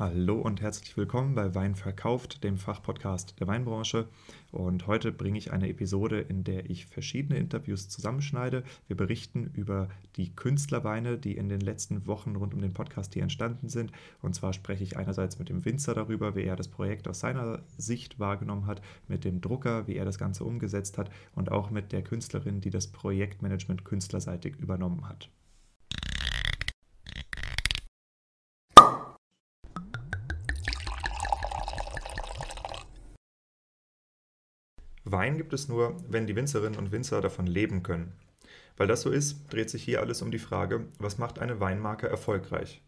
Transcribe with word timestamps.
Hallo 0.00 0.40
und 0.40 0.62
herzlich 0.62 0.96
willkommen 0.96 1.34
bei 1.34 1.54
Wein 1.54 1.74
verkauft, 1.74 2.42
dem 2.42 2.56
Fachpodcast 2.56 3.38
der 3.38 3.46
Weinbranche. 3.48 4.08
Und 4.50 4.86
heute 4.86 5.12
bringe 5.12 5.36
ich 5.36 5.52
eine 5.52 5.68
Episode, 5.68 6.20
in 6.20 6.42
der 6.42 6.70
ich 6.70 6.86
verschiedene 6.86 7.38
Interviews 7.38 7.90
zusammenschneide. 7.90 8.64
Wir 8.86 8.96
berichten 8.96 9.50
über 9.52 9.90
die 10.16 10.34
Künstlerweine, 10.34 11.18
die 11.18 11.36
in 11.36 11.50
den 11.50 11.60
letzten 11.60 12.06
Wochen 12.06 12.34
rund 12.34 12.54
um 12.54 12.62
den 12.62 12.72
Podcast 12.72 13.12
hier 13.12 13.24
entstanden 13.24 13.68
sind. 13.68 13.92
Und 14.22 14.34
zwar 14.34 14.54
spreche 14.54 14.84
ich 14.84 14.96
einerseits 14.96 15.38
mit 15.38 15.50
dem 15.50 15.66
Winzer 15.66 15.92
darüber, 15.92 16.34
wie 16.34 16.44
er 16.44 16.56
das 16.56 16.68
Projekt 16.68 17.06
aus 17.06 17.20
seiner 17.20 17.60
Sicht 17.76 18.18
wahrgenommen 18.18 18.64
hat, 18.64 18.80
mit 19.06 19.24
dem 19.24 19.42
Drucker, 19.42 19.86
wie 19.86 19.96
er 19.96 20.06
das 20.06 20.18
Ganze 20.18 20.44
umgesetzt 20.44 20.96
hat 20.96 21.10
und 21.34 21.52
auch 21.52 21.68
mit 21.68 21.92
der 21.92 22.00
Künstlerin, 22.00 22.62
die 22.62 22.70
das 22.70 22.86
Projektmanagement 22.86 23.84
künstlerseitig 23.84 24.56
übernommen 24.60 25.06
hat. 25.06 25.28
Wein 35.12 35.36
gibt 35.36 35.52
es 35.52 35.68
nur, 35.68 35.96
wenn 36.08 36.26
die 36.26 36.36
Winzerinnen 36.36 36.78
und 36.78 36.92
Winzer 36.92 37.20
davon 37.20 37.46
leben 37.46 37.82
können. 37.82 38.12
Weil 38.76 38.86
das 38.86 39.02
so 39.02 39.10
ist, 39.10 39.52
dreht 39.52 39.70
sich 39.70 39.82
hier 39.82 40.00
alles 40.00 40.22
um 40.22 40.30
die 40.30 40.38
Frage, 40.38 40.86
was 40.98 41.18
macht 41.18 41.38
eine 41.38 41.60
Weinmarke 41.60 42.08
erfolgreich? 42.08 42.82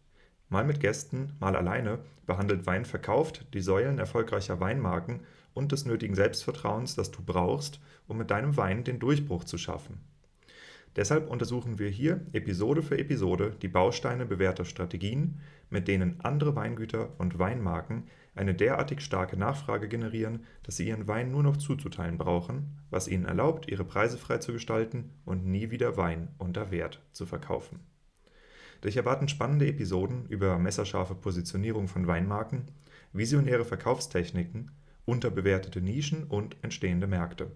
Mal 0.49 0.63
mit 0.63 0.79
Gästen, 0.79 1.33
mal 1.39 1.55
alleine 1.55 1.99
behandelt 2.25 2.65
Wein 2.65 2.85
verkauft 2.85 3.45
die 3.53 3.61
Säulen 3.61 3.99
erfolgreicher 3.99 4.59
Weinmarken 4.59 5.21
und 5.53 5.71
des 5.71 5.85
nötigen 5.85 6.15
Selbstvertrauens, 6.15 6.95
das 6.95 7.11
du 7.11 7.21
brauchst, 7.23 7.79
um 8.07 8.17
mit 8.17 8.31
deinem 8.31 8.57
Wein 8.57 8.83
den 8.83 8.99
Durchbruch 8.99 9.43
zu 9.43 9.57
schaffen. 9.57 9.99
Deshalb 10.95 11.29
untersuchen 11.29 11.79
wir 11.79 11.89
hier 11.89 12.21
Episode 12.33 12.83
für 12.83 12.99
Episode 12.99 13.55
die 13.61 13.67
Bausteine 13.67 14.25
bewährter 14.27 14.63
Strategien, 14.63 15.39
mit 15.69 15.87
denen 15.87 16.19
andere 16.21 16.55
Weingüter 16.55 17.09
und 17.17 17.39
Weinmarken 17.39 18.03
eine 18.35 18.53
derartig 18.53 19.01
starke 19.01 19.35
Nachfrage 19.35 19.87
generieren, 19.87 20.45
dass 20.61 20.77
sie 20.77 20.87
ihren 20.87 21.07
Wein 21.07 21.31
nur 21.31 21.41
noch 21.41 21.57
zuzuteilen 21.57 22.17
brauchen, 22.17 22.77
was 22.91 23.07
ihnen 23.07 23.25
erlaubt, 23.25 23.71
ihre 23.71 23.83
Preise 23.83 24.17
frei 24.17 24.37
zu 24.37 24.53
gestalten 24.53 25.11
und 25.25 25.45
nie 25.45 25.71
wieder 25.71 25.97
Wein 25.97 26.29
unter 26.37 26.69
Wert 26.69 27.01
zu 27.11 27.25
verkaufen. 27.25 27.79
Dich 28.83 28.97
erwarten 28.97 29.27
spannende 29.27 29.67
Episoden 29.67 30.25
über 30.27 30.59
messerscharfe 30.59 31.15
Positionierung 31.15 31.87
von 31.87 32.05
Weinmarken, 32.05 32.65
visionäre 33.13 33.65
Verkaufstechniken, 33.65 34.71
unterbewertete 35.05 35.81
Nischen 35.81 36.25
und 36.25 36.57
entstehende 36.61 37.07
Märkte. 37.07 37.51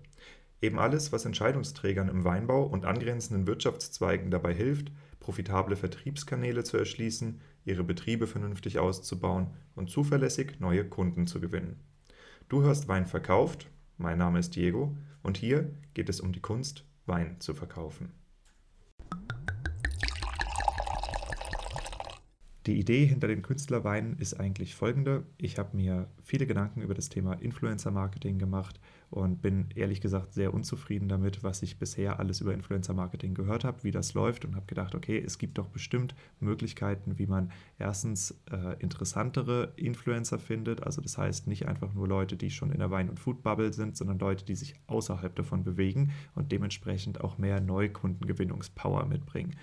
Eben 0.59 0.79
alles, 0.79 1.11
was 1.11 1.25
Entscheidungsträgern 1.25 2.09
im 2.09 2.23
Weinbau 2.23 2.63
und 2.63 2.85
angrenzenden 2.85 3.45
Wirtschaftszweigen 3.45 4.31
dabei 4.31 4.55
hilft, 4.55 4.91
profitable 5.19 5.75
Vertriebskanäle 5.75 6.63
zu 6.63 6.77
erschließen, 6.77 7.41
ihre 7.63 7.83
Betriebe 7.83 8.25
vernünftig 8.25 8.79
auszubauen 8.79 9.51
und 9.75 9.91
zuverlässig 9.91 10.59
neue 10.59 10.85
Kunden 10.85 11.27
zu 11.27 11.39
gewinnen. 11.39 11.79
Du 12.49 12.63
hörst 12.63 12.87
Wein 12.87 13.05
verkauft, 13.05 13.69
mein 13.97 14.17
Name 14.17 14.39
ist 14.39 14.55
Diego 14.55 14.97
und 15.21 15.37
hier 15.37 15.71
geht 15.93 16.09
es 16.09 16.21
um 16.21 16.31
die 16.31 16.39
Kunst, 16.39 16.85
Wein 17.05 17.39
zu 17.39 17.53
verkaufen. 17.53 18.13
Die 22.65 22.79
Idee 22.79 23.05
hinter 23.05 23.27
den 23.27 23.43
Künstlerweinen 23.43 24.17
ist 24.17 24.33
eigentlich 24.33 24.75
folgende. 24.75 25.23
Ich 25.37 25.57
habe 25.57 25.77
mir 25.77 26.09
viele 26.23 26.47
Gedanken 26.47 26.81
über 26.81 26.95
das 26.95 27.09
Thema 27.09 27.33
Influencer-Marketing 27.33 28.39
gemacht 28.39 28.79
und 29.09 29.41
bin 29.41 29.67
ehrlich 29.75 30.01
gesagt 30.01 30.33
sehr 30.33 30.53
unzufrieden 30.53 31.07
damit, 31.07 31.43
was 31.43 31.61
ich 31.63 31.79
bisher 31.79 32.19
alles 32.19 32.41
über 32.41 32.53
Influencer-Marketing 32.53 33.33
gehört 33.33 33.63
habe, 33.63 33.83
wie 33.83 33.91
das 33.91 34.13
läuft 34.13 34.43
und 34.45 34.55
habe 34.55 34.65
gedacht, 34.65 34.95
okay, 34.95 35.21
es 35.23 35.37
gibt 35.37 35.57
doch 35.57 35.67
bestimmt 35.67 36.15
Möglichkeiten, 36.39 37.17
wie 37.17 37.27
man 37.27 37.51
erstens 37.79 38.35
äh, 38.51 38.79
interessantere 38.79 39.73
Influencer 39.77 40.39
findet. 40.39 40.83
Also 40.83 41.01
das 41.01 41.17
heißt 41.17 41.47
nicht 41.47 41.67
einfach 41.67 41.93
nur 41.93 42.07
Leute, 42.07 42.35
die 42.35 42.49
schon 42.49 42.71
in 42.71 42.79
der 42.79 42.91
Wein- 42.91 43.09
und 43.09 43.19
Food-Bubble 43.19 43.73
sind, 43.73 43.95
sondern 43.95 44.19
Leute, 44.19 44.43
die 44.45 44.55
sich 44.55 44.75
außerhalb 44.87 45.35
davon 45.35 45.63
bewegen 45.63 46.11
und 46.35 46.51
dementsprechend 46.51 47.21
auch 47.21 47.37
mehr 47.37 47.61
Neukundengewinnungspower 47.61 49.05
mitbringen. 49.05 49.55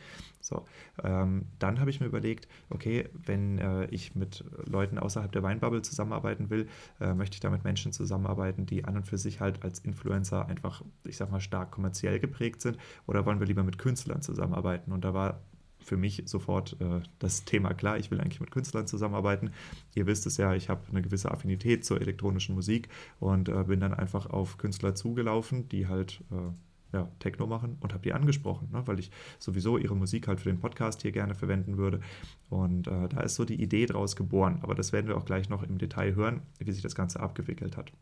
So, 0.45 0.67
ähm, 1.03 1.47
dann 1.59 1.81
habe 1.81 1.89
ich 1.89 2.01
mir 2.01 2.07
überlegt, 2.07 2.49
okay, 2.69 3.09
wenn 3.15 3.59
äh, 3.59 3.87
ich 3.87 4.15
mit 4.15 4.45
Leuten 4.67 4.99
außerhalb 4.99 5.33
der 5.33 5.43
Weinbubble 5.43 5.81
zusammenarbeiten 5.81 6.51
will, 6.51 6.69
äh, 7.01 7.15
möchte 7.15 7.37
ich 7.37 7.41
da 7.41 7.49
mit 7.49 7.65
Menschen 7.65 7.93
zusammenarbeiten, 7.93 8.67
die 8.67 8.85
an 8.85 8.97
und 8.97 9.07
für 9.07 9.17
sich 9.17 9.34
halt 9.41 9.63
als 9.63 9.81
Influencer 9.81 10.47
einfach, 10.47 10.83
ich 11.05 11.17
sag 11.17 11.31
mal, 11.31 11.41
stark 11.41 11.71
kommerziell 11.71 12.21
geprägt 12.21 12.63
sind 12.63 12.79
oder 13.07 13.27
wollen 13.27 13.41
wir 13.41 13.47
lieber 13.47 13.63
mit 13.63 13.79
Künstlern 13.79 14.23
zusammenarbeiten? 14.23 14.93
Und 14.93 15.05
da 15.05 15.15
war 15.15 15.41
für 15.85 15.97
mich 15.97 16.23
sofort 16.27 16.77
äh, 16.81 17.01
das 17.19 17.45
Thema 17.45 17.75
klar. 17.75 17.99
Ich 17.99 18.11
will 18.11 18.21
eigentlich 18.21 18.41
mit 18.41 18.51
Künstlern 18.51 18.87
zusammenarbeiten. 18.87 19.51
Ihr 19.95 20.07
wisst 20.07 20.27
es 20.27 20.37
ja, 20.37 20.55
ich 20.55 20.69
habe 20.69 20.83
eine 20.91 21.03
gewisse 21.03 21.31
Affinität 21.31 21.85
zur 21.85 22.01
elektronischen 22.01 22.55
Musik 22.55 22.89
und 23.21 23.49
äh, 23.49 23.65
bin 23.65 23.81
dann 23.81 23.95
einfach 23.95 24.27
auf 24.27 24.59
Künstler 24.59 24.95
zugelaufen, 24.95 25.69
die 25.69 25.87
halt 25.87 26.23
äh, 26.31 26.53
ja, 26.95 27.09
Techno 27.19 27.47
machen 27.47 27.77
und 27.81 27.93
habe 27.93 28.03
die 28.03 28.13
angesprochen, 28.13 28.69
ne, 28.73 28.83
weil 28.87 29.01
ich 29.01 29.11
sowieso 29.39 29.79
ihre 29.79 29.97
Musik 29.97 30.29
halt 30.29 30.41
für 30.41 30.49
den 30.49 30.61
Podcast 30.61 31.03
hier 31.03 31.13
gerne 31.13 31.35
verwenden 31.35 31.77
würde. 31.77 32.01
Und 32.49 32.87
äh, 32.87 33.09
da 33.09 33.21
ist 33.21 33.35
so 33.35 33.45
die 33.45 33.61
Idee 33.61 33.87
draus 33.87 34.17
geboren. 34.17 34.61
Aber 34.63 34.75
das 34.75 34.93
werden 34.93 35.09
wir 35.09 35.17
auch 35.17 35.25
gleich 35.25 35.49
noch 35.49 35.63
im 35.63 35.79
Detail 35.79 36.15
hören, 36.15 36.43
wie 36.59 36.73
sich 36.73 36.83
das 36.83 36.95
Ganze 36.95 37.21
abgewickelt 37.21 37.77
hat. 37.77 37.93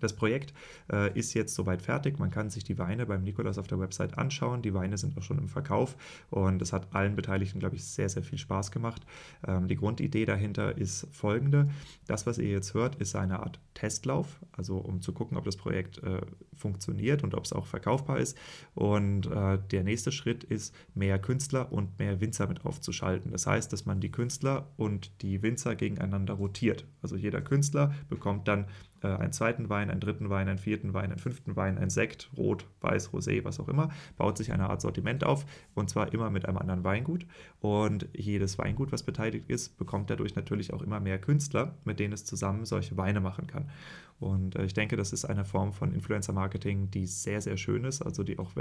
Das 0.00 0.14
Projekt 0.14 0.52
äh, 0.92 1.16
ist 1.18 1.34
jetzt 1.34 1.54
soweit 1.54 1.82
fertig. 1.82 2.18
Man 2.18 2.30
kann 2.30 2.50
sich 2.50 2.64
die 2.64 2.78
Weine 2.78 3.06
beim 3.06 3.22
Nikolas 3.22 3.58
auf 3.58 3.66
der 3.66 3.80
Website 3.80 4.18
anschauen. 4.18 4.62
Die 4.62 4.74
Weine 4.74 4.98
sind 4.98 5.16
auch 5.16 5.22
schon 5.22 5.38
im 5.38 5.48
Verkauf 5.48 5.96
und 6.30 6.60
es 6.62 6.72
hat 6.72 6.94
allen 6.94 7.16
Beteiligten, 7.16 7.60
glaube 7.60 7.76
ich, 7.76 7.84
sehr, 7.84 8.08
sehr 8.08 8.22
viel 8.22 8.38
Spaß 8.38 8.70
gemacht. 8.70 9.02
Ähm, 9.46 9.68
die 9.68 9.76
Grundidee 9.76 10.24
dahinter 10.24 10.76
ist 10.76 11.06
folgende. 11.12 11.68
Das, 12.06 12.26
was 12.26 12.38
ihr 12.38 12.50
jetzt 12.50 12.74
hört, 12.74 12.96
ist 12.96 13.14
eine 13.16 13.40
Art 13.40 13.60
Testlauf, 13.74 14.40
also 14.52 14.76
um 14.76 15.00
zu 15.00 15.12
gucken, 15.12 15.36
ob 15.36 15.44
das 15.44 15.56
Projekt 15.56 16.02
äh, 16.02 16.20
funktioniert 16.54 17.22
und 17.24 17.34
ob 17.34 17.44
es 17.44 17.52
auch 17.52 17.66
verkaufbar 17.66 18.18
ist. 18.18 18.38
Und 18.74 19.26
äh, 19.26 19.58
der 19.70 19.84
nächste 19.84 20.12
Schritt 20.12 20.44
ist, 20.44 20.74
mehr 20.94 21.18
Künstler 21.18 21.72
und 21.72 21.98
mehr 21.98 22.20
Winzer 22.20 22.46
mit 22.46 22.64
aufzuschalten. 22.64 23.32
Das 23.32 23.46
heißt, 23.46 23.72
dass 23.72 23.86
man 23.86 24.00
die 24.00 24.10
Künstler 24.10 24.68
und 24.76 25.22
die 25.22 25.42
Winzer 25.42 25.74
gegeneinander 25.74 26.34
rotiert. 26.34 26.86
Also 27.02 27.16
jeder 27.16 27.40
Künstler 27.40 27.94
bekommt 28.08 28.48
dann 28.48 28.66
äh, 29.04 29.08
einen 29.08 29.32
zweiten 29.32 29.68
Wein, 29.68 29.90
einen 29.90 30.00
dritten 30.00 30.30
Wein, 30.30 30.48
einen 30.48 30.58
vierten 30.58 30.94
Wein, 30.94 31.10
einen 31.10 31.18
fünften 31.18 31.54
Wein, 31.56 31.78
ein 31.78 31.90
Sekt, 31.90 32.30
Rot, 32.36 32.66
Weiß, 32.80 33.10
Rosé, 33.10 33.44
was 33.44 33.60
auch 33.60 33.68
immer, 33.68 33.90
baut 34.16 34.38
sich 34.38 34.52
eine 34.52 34.70
Art 34.70 34.80
Sortiment 34.80 35.24
auf 35.24 35.44
und 35.74 35.90
zwar 35.90 36.12
immer 36.12 36.30
mit 36.30 36.46
einem 36.46 36.58
anderen 36.58 36.84
Weingut. 36.84 37.26
Und 37.60 38.08
jedes 38.14 38.58
Weingut, 38.58 38.92
was 38.92 39.02
beteiligt 39.02 39.48
ist, 39.48 39.76
bekommt 39.76 40.10
dadurch 40.10 40.34
natürlich 40.34 40.72
auch 40.72 40.82
immer 40.82 41.00
mehr 41.00 41.18
Künstler, 41.18 41.74
mit 41.84 42.00
denen 42.00 42.14
es 42.14 42.24
zusammen 42.24 42.64
solche 42.64 42.96
Weine 42.96 43.20
machen 43.20 43.46
kann. 43.46 43.70
Und 44.20 44.56
äh, 44.56 44.64
ich 44.64 44.74
denke, 44.74 44.96
das 44.96 45.12
ist 45.12 45.24
eine 45.24 45.44
Form 45.44 45.72
von 45.72 45.92
Influencer-Marketing, 45.92 46.90
die 46.90 47.06
sehr, 47.06 47.40
sehr 47.40 47.56
schön 47.56 47.84
ist, 47.84 48.02
also 48.02 48.22
die 48.22 48.38
auch 48.38 48.56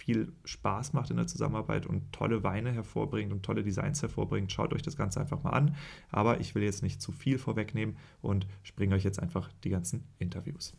viel 0.00 0.32
Spaß 0.44 0.94
macht 0.94 1.10
in 1.10 1.16
der 1.16 1.26
Zusammenarbeit 1.26 1.86
und 1.86 2.10
tolle 2.10 2.42
Weine 2.42 2.72
hervorbringt 2.72 3.32
und 3.32 3.42
tolle 3.42 3.62
Designs 3.62 4.00
hervorbringt. 4.00 4.50
Schaut 4.50 4.72
euch 4.72 4.80
das 4.80 4.96
Ganze 4.96 5.20
einfach 5.20 5.42
mal 5.42 5.50
an. 5.50 5.76
Aber 6.10 6.40
ich 6.40 6.54
will 6.54 6.62
jetzt 6.62 6.82
nicht 6.82 7.02
zu 7.02 7.12
viel 7.12 7.38
vorwegnehmen 7.38 7.96
und 8.22 8.46
springe 8.62 8.94
euch 8.94 9.04
jetzt 9.04 9.20
einfach 9.20 9.50
die 9.62 9.68
ganzen 9.68 10.04
Interviews. 10.18 10.74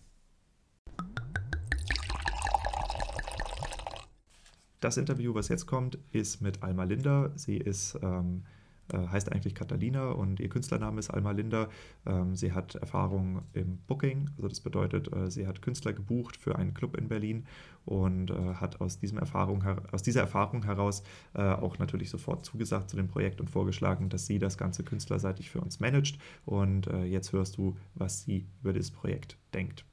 Das 4.79 4.97
Interview, 4.97 5.35
was 5.35 5.47
jetzt 5.49 5.67
kommt, 5.67 5.99
ist 6.11 6.41
mit 6.41 6.63
Alma 6.63 6.85
Linder. 6.85 7.31
Sie 7.35 7.57
ist 7.57 7.99
ähm, 8.01 8.43
äh, 8.45 8.60
heißt 8.97 9.31
eigentlich 9.31 9.55
Catalina 9.55 10.11
und 10.11 10.39
ihr 10.39 10.49
Künstlername 10.49 10.99
ist 10.99 11.09
Alma 11.09 11.31
Linda. 11.31 11.69
Ähm, 12.05 12.35
sie 12.35 12.51
hat 12.51 12.75
Erfahrung 12.75 13.43
im 13.53 13.77
Booking, 13.87 14.29
also 14.37 14.47
das 14.47 14.61
bedeutet, 14.61 15.11
äh, 15.13 15.29
sie 15.29 15.47
hat 15.47 15.61
Künstler 15.61 15.93
gebucht 15.93 16.37
für 16.37 16.55
einen 16.57 16.73
Club 16.73 16.97
in 16.97 17.07
Berlin 17.07 17.45
und 17.85 18.31
äh, 18.31 18.55
hat 18.55 18.81
aus, 18.81 18.99
diesem 18.99 19.17
Erfahrung, 19.17 19.63
aus 19.91 20.03
dieser 20.03 20.21
Erfahrung 20.21 20.63
heraus 20.63 21.03
auch 21.33 21.79
natürlich 21.79 22.09
sofort 22.09 22.45
zugesagt 22.45 22.89
zu 22.89 22.95
dem 22.95 23.07
Projekt 23.07 23.41
und 23.41 23.49
vorgeschlagen, 23.49 24.09
dass 24.09 24.25
sie 24.25 24.37
das 24.37 24.57
Ganze 24.57 24.83
künstlerseitig 24.83 25.49
für 25.49 25.61
uns 25.61 25.79
managt. 25.79 26.19
Und 26.45 26.87
jetzt 27.05 27.31
hörst 27.31 27.57
du, 27.57 27.77
was 27.95 28.23
sie 28.23 28.47
über 28.61 28.73
das 28.73 28.91
Projekt 28.91 29.37
denkt. 29.53 29.85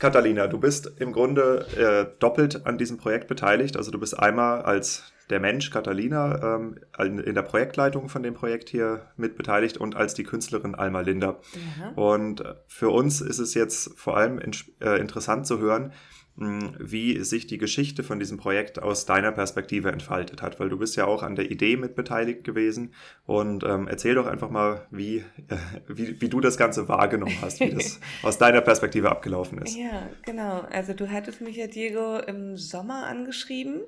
Catalina, 0.00 0.46
du 0.46 0.58
bist 0.58 0.94
im 0.98 1.12
Grunde 1.12 1.66
äh, 1.76 2.18
doppelt 2.18 2.66
an 2.66 2.78
diesem 2.78 2.96
Projekt 2.96 3.28
beteiligt. 3.28 3.76
Also 3.76 3.90
du 3.90 4.00
bist 4.00 4.18
einmal 4.18 4.62
als 4.62 5.12
der 5.28 5.40
Mensch 5.40 5.70
Catalina 5.70 6.56
ähm, 6.56 6.78
in 6.98 7.34
der 7.34 7.42
Projektleitung 7.42 8.08
von 8.08 8.22
dem 8.22 8.34
Projekt 8.34 8.70
hier 8.70 9.02
mit 9.16 9.36
beteiligt 9.36 9.76
und 9.76 9.94
als 9.94 10.14
die 10.14 10.24
Künstlerin 10.24 10.74
Alma 10.74 11.02
Linder. 11.02 11.38
Mhm. 11.54 11.98
Und 11.98 12.44
für 12.66 12.88
uns 12.88 13.20
ist 13.20 13.38
es 13.38 13.54
jetzt 13.54 13.92
vor 13.96 14.16
allem 14.16 14.38
in, 14.38 14.52
äh, 14.80 14.98
interessant 14.98 15.46
zu 15.46 15.58
hören, 15.58 15.92
wie 16.40 17.22
sich 17.22 17.46
die 17.46 17.58
Geschichte 17.58 18.02
von 18.02 18.18
diesem 18.18 18.38
Projekt 18.38 18.82
aus 18.82 19.04
deiner 19.04 19.30
Perspektive 19.30 19.92
entfaltet 19.92 20.40
hat, 20.40 20.58
weil 20.58 20.70
du 20.70 20.78
bist 20.78 20.96
ja 20.96 21.04
auch 21.04 21.22
an 21.22 21.36
der 21.36 21.50
Idee 21.50 21.76
mit 21.76 21.94
beteiligt 21.94 22.44
gewesen. 22.44 22.94
Und 23.26 23.62
ähm, 23.62 23.86
erzähl 23.88 24.14
doch 24.14 24.26
einfach 24.26 24.48
mal, 24.48 24.86
wie, 24.90 25.18
äh, 25.18 25.56
wie, 25.86 26.20
wie 26.20 26.28
du 26.30 26.40
das 26.40 26.56
Ganze 26.56 26.88
wahrgenommen 26.88 27.36
hast, 27.42 27.60
wie 27.60 27.70
das 27.70 28.00
aus 28.22 28.38
deiner 28.38 28.62
Perspektive 28.62 29.10
abgelaufen 29.10 29.58
ist. 29.58 29.76
Ja, 29.76 30.08
genau. 30.24 30.62
Also 30.70 30.94
du 30.94 31.10
hattest 31.10 31.42
mich 31.42 31.56
ja, 31.56 31.66
Diego, 31.66 32.18
im 32.18 32.56
Sommer 32.56 33.06
angeschrieben. 33.06 33.82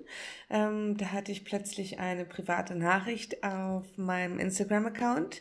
Ähm, 0.50 0.98
da 0.98 1.06
hatte 1.06 1.32
ich 1.32 1.46
plötzlich 1.46 2.00
eine 2.00 2.26
private 2.26 2.74
Nachricht 2.74 3.42
auf 3.42 3.86
meinem 3.96 4.38
Instagram-Account 4.38 5.40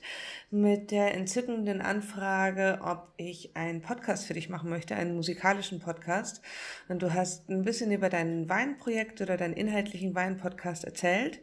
mit 0.49 0.91
der 0.91 1.13
entzückenden 1.13 1.81
Anfrage, 1.81 2.79
ob 2.81 3.09
ich 3.17 3.55
einen 3.55 3.81
Podcast 3.81 4.25
für 4.25 4.33
dich 4.33 4.49
machen 4.49 4.69
möchte, 4.69 4.95
einen 4.95 5.15
musikalischen 5.15 5.79
Podcast. 5.79 6.41
Und 6.87 7.00
du 7.01 7.13
hast 7.13 7.49
ein 7.49 7.63
bisschen 7.63 7.91
über 7.91 8.09
dein 8.09 8.47
Weinprojekt 8.49 9.21
oder 9.21 9.37
deinen 9.37 9.53
inhaltlichen 9.53 10.15
Weinpodcast 10.15 10.83
erzählt. 10.83 11.39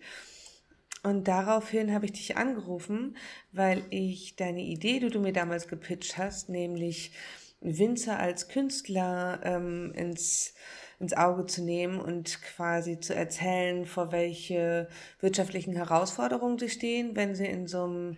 Und 1.02 1.28
daraufhin 1.28 1.92
habe 1.92 2.06
ich 2.06 2.12
dich 2.12 2.36
angerufen, 2.36 3.16
weil 3.52 3.84
ich 3.90 4.36
deine 4.36 4.62
Idee, 4.62 5.00
die 5.00 5.10
du 5.10 5.20
mir 5.20 5.32
damals 5.32 5.68
gepitcht 5.68 6.18
hast, 6.18 6.48
nämlich 6.48 7.12
Winzer 7.60 8.18
als 8.18 8.48
Künstler 8.48 9.40
ähm, 9.42 9.92
ins, 9.94 10.54
ins 11.00 11.12
Auge 11.14 11.46
zu 11.46 11.62
nehmen 11.62 12.00
und 12.00 12.40
quasi 12.42 13.00
zu 13.00 13.14
erzählen, 13.14 13.84
vor 13.84 14.12
welche 14.12 14.88
wirtschaftlichen 15.20 15.74
Herausforderungen 15.74 16.58
sie 16.58 16.68
stehen, 16.68 17.16
wenn 17.16 17.34
sie 17.34 17.46
in 17.46 17.66
so 17.66 17.84
einem 17.84 18.16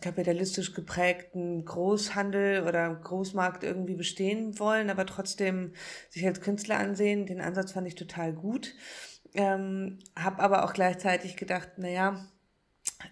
kapitalistisch 0.00 0.74
geprägten 0.74 1.64
Großhandel 1.64 2.62
oder 2.66 2.94
Großmarkt 2.94 3.64
irgendwie 3.64 3.94
bestehen 3.94 4.58
wollen, 4.58 4.90
aber 4.90 5.06
trotzdem 5.06 5.72
sich 6.10 6.26
als 6.26 6.40
Künstler 6.40 6.78
ansehen. 6.78 7.26
Den 7.26 7.40
Ansatz 7.40 7.72
fand 7.72 7.86
ich 7.86 7.94
total 7.94 8.32
gut. 8.32 8.74
Ähm, 9.34 9.98
habe 10.14 10.42
aber 10.42 10.64
auch 10.64 10.72
gleichzeitig 10.72 11.36
gedacht, 11.36 11.78
naja, 11.78 12.26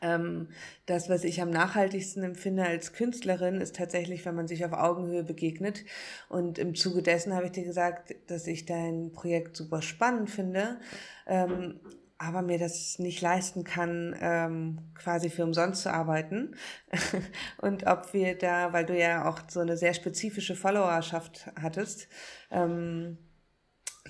ähm, 0.01 0.49
das, 0.87 1.09
was 1.09 1.25
ich 1.25 1.43
am 1.43 1.51
nachhaltigsten 1.51 2.23
empfinde 2.23 2.65
als 2.65 2.93
Künstlerin, 2.93 3.61
ist 3.61 3.77
tatsächlich, 3.77 4.25
wenn 4.25 4.35
man 4.35 4.49
sich 4.49 4.65
auf 4.65 4.73
Augenhöhe 4.73 5.23
begegnet. 5.23 5.85
Und 6.29 6.59
im 6.59 6.75
Zuge 6.75 7.03
dessen 7.03 7.35
habe 7.35 7.47
ich 7.47 7.53
dir 7.53 7.65
gesagt, 7.65 8.15
dass 8.27 8.47
ich 8.47 8.67
dein 8.67 9.13
Projekt 9.13 9.57
super 9.57 9.83
spannend 9.83 10.31
finde. 10.31 10.81
Ähm, 11.27 11.81
aber 12.19 12.43
mir 12.43 12.59
das 12.59 12.99
nicht 12.99 13.21
leisten 13.21 13.65
kann, 13.65 14.17
ähm, 14.21 14.79
quasi 14.95 15.31
für 15.31 15.45
umsonst 15.45 15.83
zu 15.83 15.93
arbeiten. 15.93 16.55
und 17.59 17.87
ob 17.87 18.13
wir 18.13 18.39
da, 18.39 18.73
weil 18.73 18.87
du 18.87 18.99
ja 18.99 19.29
auch 19.29 19.41
so 19.49 19.61
eine 19.61 19.77
sehr 19.77 19.95
spezifische 19.95 20.55
Followerschaft 20.55 21.51
hattest, 21.61 22.09
ähm, 22.51 23.19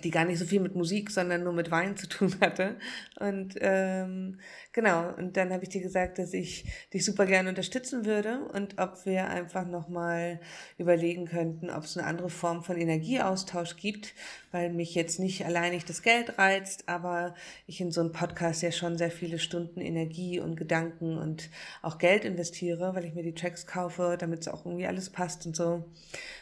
die 0.03 0.11
gar 0.11 0.25
nicht 0.25 0.39
so 0.39 0.45
viel 0.45 0.61
mit 0.61 0.75
Musik, 0.75 1.11
sondern 1.11 1.45
nur 1.45 1.53
mit 1.53 1.71
Wein 1.71 1.97
zu 1.97 2.09
tun 2.09 2.35
hatte. 2.41 2.77
Und 3.21 3.55
ähm, 3.61 4.41
genau, 4.73 5.15
und 5.15 5.37
dann 5.37 5.53
habe 5.53 5.63
ich 5.63 5.69
dir 5.69 5.81
gesagt, 5.81 6.19
dass 6.19 6.35
ich 6.35 6.65
dich 6.93 7.05
super 7.05 7.27
gerne 7.27 7.49
unterstützen 7.49 8.05
würde 8.05 8.41
und 8.53 8.79
ob 8.79 9.07
wir 9.07 9.29
einfach 9.29 9.67
nochmal 9.67 10.41
überlegen 10.79 11.27
könnten, 11.27 11.71
ob 11.71 11.85
es 11.85 11.97
eine 11.97 12.07
andere 12.07 12.29
Form 12.29 12.65
von 12.65 12.77
Energieaustausch 12.77 13.77
gibt, 13.77 14.15
weil 14.51 14.71
mich 14.71 14.95
jetzt 14.95 15.21
nicht 15.21 15.47
allein 15.47 15.73
nicht 15.73 15.89
das 15.89 16.03
Geld 16.03 16.39
reizt, 16.39 16.89
aber 16.89 17.35
ich 17.67 17.81
in 17.81 17.93
so 17.93 18.01
einen 18.01 18.13
Podcast 18.13 18.63
ja 18.63 18.73
schon 18.73 18.99
sehr 18.99 19.13
viele 19.13 19.39
Stunden 19.39 19.81
Energie 19.81 20.41
und 20.41 20.57
Gedanken 20.57 21.19
und 21.19 21.51
auch 21.83 21.99
Geld 21.99 22.25
investiere, 22.25 22.95
weil 22.97 23.05
ich 23.05 23.15
mir 23.15 23.23
die 23.23 23.35
Tracks 23.35 23.67
kaufe, 23.67 24.17
damit 24.19 24.41
es 24.41 24.49
auch 24.49 24.67
irgendwie 24.67 24.87
alles 24.87 25.11
passt 25.11 25.47
und 25.47 25.55
so. 25.55 25.85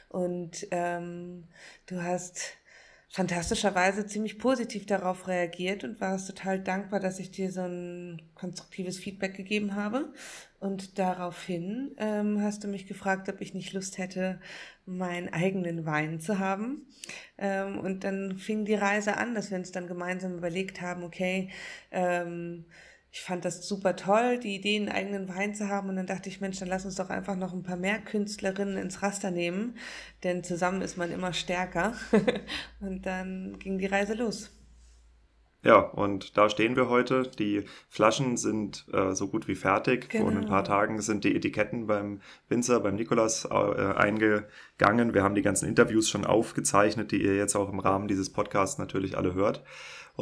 Und 0.09 0.67
ähm, 0.71 1.45
du 1.87 2.03
hast 2.03 2.57
fantastischerweise 3.13 4.07
ziemlich 4.07 4.39
positiv 4.39 4.87
darauf 4.87 5.29
reagiert 5.29 5.85
und 5.85 6.01
warst 6.01 6.29
total 6.29 6.59
dankbar, 6.59 6.99
dass 6.99 7.19
ich 7.19 7.31
dir 7.31 7.53
so 7.53 7.61
ein 7.61 8.23
konstruktives 8.35 8.99
Feedback 8.99 9.35
gegeben 9.35 9.75
habe. 9.75 10.15
Und 10.61 10.99
daraufhin 10.99 11.95
ähm, 11.99 12.41
hast 12.41 12.65
du 12.65 12.69
mich 12.69 12.87
gefragt, 12.87 13.29
ob 13.29 13.43
ich 13.43 13.53
nicht 13.53 13.75
Lust 13.75 13.99
hätte, 13.99 14.41
meinen 14.87 15.31
eigenen 15.31 15.85
Wein 15.85 16.21
zu 16.21 16.39
haben. 16.39 16.87
Ähm, 17.37 17.79
und 17.81 18.03
dann 18.03 18.39
fing 18.39 18.65
die 18.65 18.75
Reise 18.75 19.19
an, 19.19 19.35
dass 19.35 19.51
wir 19.51 19.59
uns 19.59 19.73
dann 19.73 19.89
gemeinsam 19.89 20.39
überlegt 20.39 20.81
haben, 20.81 21.05
okay, 21.05 21.51
ähm, 21.91 22.65
ich 23.15 23.21
fand 23.21 23.45
das 23.45 23.69
super 23.69 23.95
toll, 23.95 24.39
die 24.39 24.55
Idee, 24.55 24.77
einen 24.77 24.89
eigenen 24.89 25.29
Wein 25.29 25.55
zu 25.55 25.69
haben. 25.69 25.91
Und 25.91 25.97
dann 25.97 26.07
dachte 26.07 26.31
ich, 26.31 26.41
Mensch, 26.41 26.59
dann 26.59 26.69
lass 26.69 26.87
uns 26.87 26.95
doch 26.95 27.11
einfach 27.11 27.37
noch 27.37 27.53
ein 27.53 27.63
paar 27.63 27.77
mehr 27.77 27.99
Künstlerinnen 27.99 28.79
ins 28.79 29.03
Raster 29.03 29.31
nehmen, 29.31 29.77
denn 30.25 30.43
zusammen 30.43 30.81
ist 30.81 30.97
man 30.97 31.13
immer 31.13 31.35
stärker. 31.35 31.93
und 32.81 33.05
dann 33.05 33.59
ging 33.59 33.79
die 33.79 33.87
Reise 33.87 34.15
los. 34.15 34.51
Ja, 35.63 35.79
und 35.79 36.37
da 36.39 36.49
stehen 36.49 36.75
wir 36.75 36.89
heute. 36.89 37.23
Die 37.39 37.67
Flaschen 37.89 38.37
sind 38.39 38.87
äh, 38.93 39.15
so 39.15 39.29
gut 39.29 39.47
wie 39.47 39.55
fertig. 39.55 40.09
Genau. 40.09 40.25
Vor 40.25 40.33
ein 40.33 40.47
paar 40.47 40.65
Tagen 40.65 41.01
sind 41.03 41.23
die 41.23 41.37
Etiketten 41.37 41.87
beim 41.87 42.21
Winzer, 42.49 42.81
beim 42.81 42.97
Nikolas 42.97 43.45
äh, 43.45 43.55
eingegangen. 43.55 45.15
Wir 45.15 45.23
haben 45.23 45.37
die 45.37 45.43
ganzen 45.43 45.69
Interviews 45.69 46.09
schon 46.09 46.25
aufgezeichnet, 46.25 47.13
die 47.13 47.23
ihr 47.23 47.37
jetzt 47.37 47.55
auch 47.55 47.71
im 47.71 47.79
Rahmen 47.79 48.09
dieses 48.09 48.33
Podcasts 48.33 48.79
natürlich 48.79 49.17
alle 49.17 49.35
hört. 49.35 49.63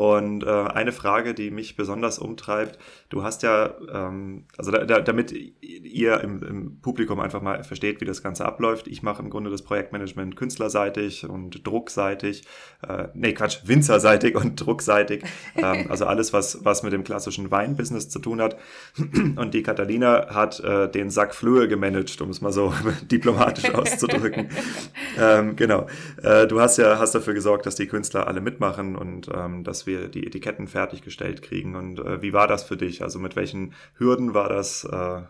Und 0.00 0.44
äh, 0.44 0.48
eine 0.48 0.92
Frage, 0.92 1.34
die 1.34 1.50
mich 1.50 1.76
besonders 1.76 2.18
umtreibt, 2.18 2.78
du 3.08 3.22
hast 3.22 3.42
ja, 3.42 3.74
ähm, 3.92 4.44
also 4.56 4.70
da, 4.70 4.84
da, 4.84 5.00
damit 5.00 5.34
ihr 5.60 6.20
im, 6.20 6.42
im 6.42 6.80
Publikum 6.80 7.20
einfach 7.20 7.42
mal 7.42 7.64
versteht, 7.64 8.00
wie 8.00 8.04
das 8.06 8.22
Ganze 8.22 8.46
abläuft, 8.46 8.88
ich 8.88 9.02
mache 9.02 9.22
im 9.22 9.28
Grunde 9.28 9.50
das 9.50 9.60
Projektmanagement 9.60 10.36
künstlerseitig 10.36 11.28
und 11.28 11.66
druckseitig, 11.66 12.44
äh, 12.88 13.08
nee 13.14 13.34
Quatsch, 13.34 13.58
winzerseitig 13.64 14.36
und 14.36 14.56
druckseitig, 14.64 15.22
ähm, 15.56 15.86
also 15.90 16.06
alles, 16.06 16.32
was, 16.32 16.64
was 16.64 16.82
mit 16.82 16.94
dem 16.94 17.04
klassischen 17.04 17.50
Weinbusiness 17.50 18.08
zu 18.08 18.20
tun 18.20 18.40
hat. 18.40 18.56
Und 18.96 19.52
die 19.52 19.62
Catalina 19.62 20.34
hat 20.34 20.60
äh, 20.60 20.90
den 20.90 21.10
Sack 21.10 21.34
Flöhe 21.34 21.68
gemanagt, 21.68 22.18
um 22.22 22.30
es 22.30 22.40
mal 22.40 22.52
so 22.52 22.72
diplomatisch 23.02 23.74
auszudrücken. 23.74 24.48
ähm, 25.18 25.56
genau. 25.56 25.88
Äh, 26.22 26.46
du 26.46 26.60
hast 26.60 26.78
ja 26.78 26.98
hast 26.98 27.14
dafür 27.14 27.34
gesorgt, 27.34 27.66
dass 27.66 27.74
die 27.74 27.86
Künstler 27.86 28.26
alle 28.28 28.40
mitmachen 28.40 28.96
und 28.96 29.28
ähm, 29.34 29.62
dass 29.62 29.80
dass 29.80 29.86
wir 29.90 30.08
die 30.08 30.26
Etiketten 30.26 30.68
fertiggestellt 30.68 31.42
kriegen. 31.42 31.74
Und 31.74 31.98
äh, 31.98 32.22
wie 32.22 32.32
war 32.32 32.46
das 32.46 32.62
für 32.62 32.76
dich? 32.76 33.02
Also 33.02 33.18
mit 33.18 33.36
welchen 33.36 33.74
Hürden 33.96 34.34
war 34.34 34.48
das 34.48 34.84
äh, 34.84 35.22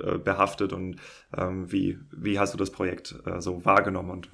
äh, 0.00 0.18
behaftet 0.18 0.72
und 0.72 0.96
ähm, 1.36 1.70
wie, 1.70 1.98
wie 2.10 2.38
hast 2.38 2.54
du 2.54 2.58
das 2.58 2.70
Projekt 2.70 3.14
äh, 3.26 3.40
so 3.40 3.64
wahrgenommen 3.64 4.10
und 4.10 4.30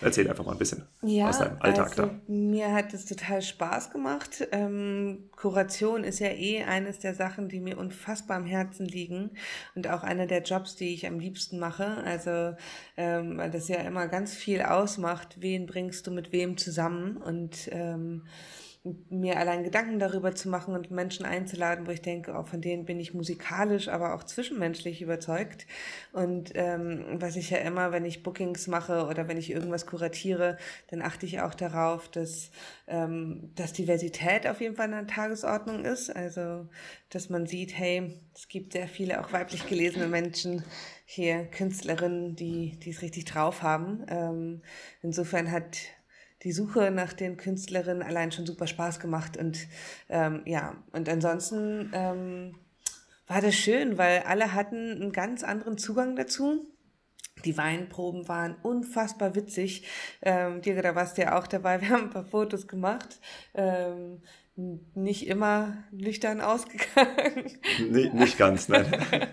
Erzähl 0.00 0.28
einfach 0.28 0.44
mal 0.44 0.52
ein 0.52 0.58
bisschen 0.58 0.86
ja, 1.02 1.28
aus 1.28 1.38
deinem 1.38 1.56
Alltag 1.60 1.90
also, 1.90 2.02
da. 2.06 2.20
Mir 2.26 2.72
hat 2.72 2.92
es 2.94 3.06
total 3.06 3.42
Spaß 3.42 3.90
gemacht. 3.90 4.46
Ähm, 4.50 5.30
Kuration 5.36 6.02
ist 6.02 6.18
ja 6.18 6.30
eh 6.30 6.64
eines 6.64 6.98
der 6.98 7.14
Sachen, 7.14 7.48
die 7.48 7.60
mir 7.60 7.78
unfassbar 7.78 8.36
am 8.36 8.44
Herzen 8.44 8.86
liegen 8.86 9.30
und 9.74 9.88
auch 9.88 10.02
einer 10.02 10.26
der 10.26 10.42
Jobs, 10.42 10.74
die 10.74 10.92
ich 10.92 11.06
am 11.06 11.20
liebsten 11.20 11.58
mache. 11.58 11.98
Also, 12.04 12.56
ähm, 12.96 13.38
weil 13.38 13.50
das 13.50 13.68
ja 13.68 13.76
immer 13.76 14.08
ganz 14.08 14.34
viel 14.34 14.62
ausmacht, 14.62 15.36
wen 15.40 15.66
bringst 15.66 16.06
du 16.06 16.10
mit 16.10 16.32
wem 16.32 16.56
zusammen 16.56 17.16
und 17.16 17.68
ähm, 17.70 18.26
mir 19.08 19.38
allein 19.38 19.64
Gedanken 19.64 19.98
darüber 19.98 20.34
zu 20.34 20.50
machen 20.50 20.74
und 20.74 20.90
Menschen 20.90 21.24
einzuladen, 21.24 21.86
wo 21.86 21.90
ich 21.90 22.02
denke, 22.02 22.36
auch 22.36 22.46
von 22.46 22.60
denen 22.60 22.84
bin 22.84 23.00
ich 23.00 23.14
musikalisch, 23.14 23.88
aber 23.88 24.14
auch 24.14 24.24
zwischenmenschlich 24.24 25.00
überzeugt. 25.00 25.66
Und 26.12 26.52
ähm, 26.54 27.04
was 27.14 27.36
ich 27.36 27.48
ja 27.48 27.58
immer, 27.58 27.92
wenn 27.92 28.04
ich 28.04 28.22
Bookings 28.22 28.66
mache 28.66 29.06
oder 29.06 29.26
wenn 29.26 29.38
ich 29.38 29.50
irgendwas 29.50 29.86
kuratiere, 29.86 30.58
dann 30.88 31.00
achte 31.00 31.24
ich 31.24 31.40
auch 31.40 31.54
darauf, 31.54 32.10
dass, 32.10 32.50
ähm, 32.86 33.52
dass 33.54 33.72
Diversität 33.72 34.46
auf 34.46 34.60
jeden 34.60 34.76
Fall 34.76 34.90
der 34.90 35.06
Tagesordnung 35.06 35.86
ist. 35.86 36.14
Also, 36.14 36.68
dass 37.08 37.30
man 37.30 37.46
sieht, 37.46 37.78
hey, 37.78 38.20
es 38.34 38.48
gibt 38.48 38.74
sehr 38.74 38.88
viele 38.88 39.24
auch 39.24 39.32
weiblich 39.32 39.66
gelesene 39.66 40.08
Menschen, 40.08 40.62
hier 41.06 41.44
Künstlerinnen, 41.46 42.36
die, 42.36 42.78
die 42.80 42.90
es 42.90 43.00
richtig 43.00 43.24
drauf 43.24 43.62
haben. 43.62 44.04
Ähm, 44.08 44.62
insofern 45.00 45.50
hat 45.50 45.78
die 46.44 46.52
Suche 46.52 46.90
nach 46.90 47.12
den 47.12 47.36
Künstlerinnen 47.36 48.02
allein 48.02 48.30
schon 48.30 48.46
super 48.46 48.66
Spaß 48.66 49.00
gemacht. 49.00 49.36
Und 49.36 49.66
ähm, 50.08 50.42
ja, 50.44 50.76
und 50.92 51.08
ansonsten 51.08 51.90
ähm, 51.94 52.54
war 53.26 53.40
das 53.40 53.54
schön, 53.54 53.96
weil 53.98 54.20
alle 54.20 54.52
hatten 54.52 54.92
einen 54.92 55.12
ganz 55.12 55.42
anderen 55.42 55.78
Zugang 55.78 56.16
dazu. 56.16 56.66
Die 57.44 57.56
Weinproben 57.56 58.28
waren 58.28 58.54
unfassbar 58.62 59.34
witzig. 59.34 59.86
Ähm, 60.22 60.62
Dirk, 60.62 60.82
da 60.82 60.94
warst 60.94 61.18
du 61.18 61.22
ja 61.22 61.38
auch 61.38 61.46
dabei. 61.46 61.80
Wir 61.80 61.90
haben 61.90 62.04
ein 62.04 62.10
paar 62.10 62.24
Fotos 62.24 62.68
gemacht. 62.68 63.18
Ähm, 63.54 64.20
nicht 64.56 65.26
immer 65.26 65.76
nüchtern 65.90 66.40
ausgegangen. 66.40 67.50
Nee, 67.90 68.10
nicht 68.12 68.38
ganz, 68.38 68.68
nein. 68.68 68.86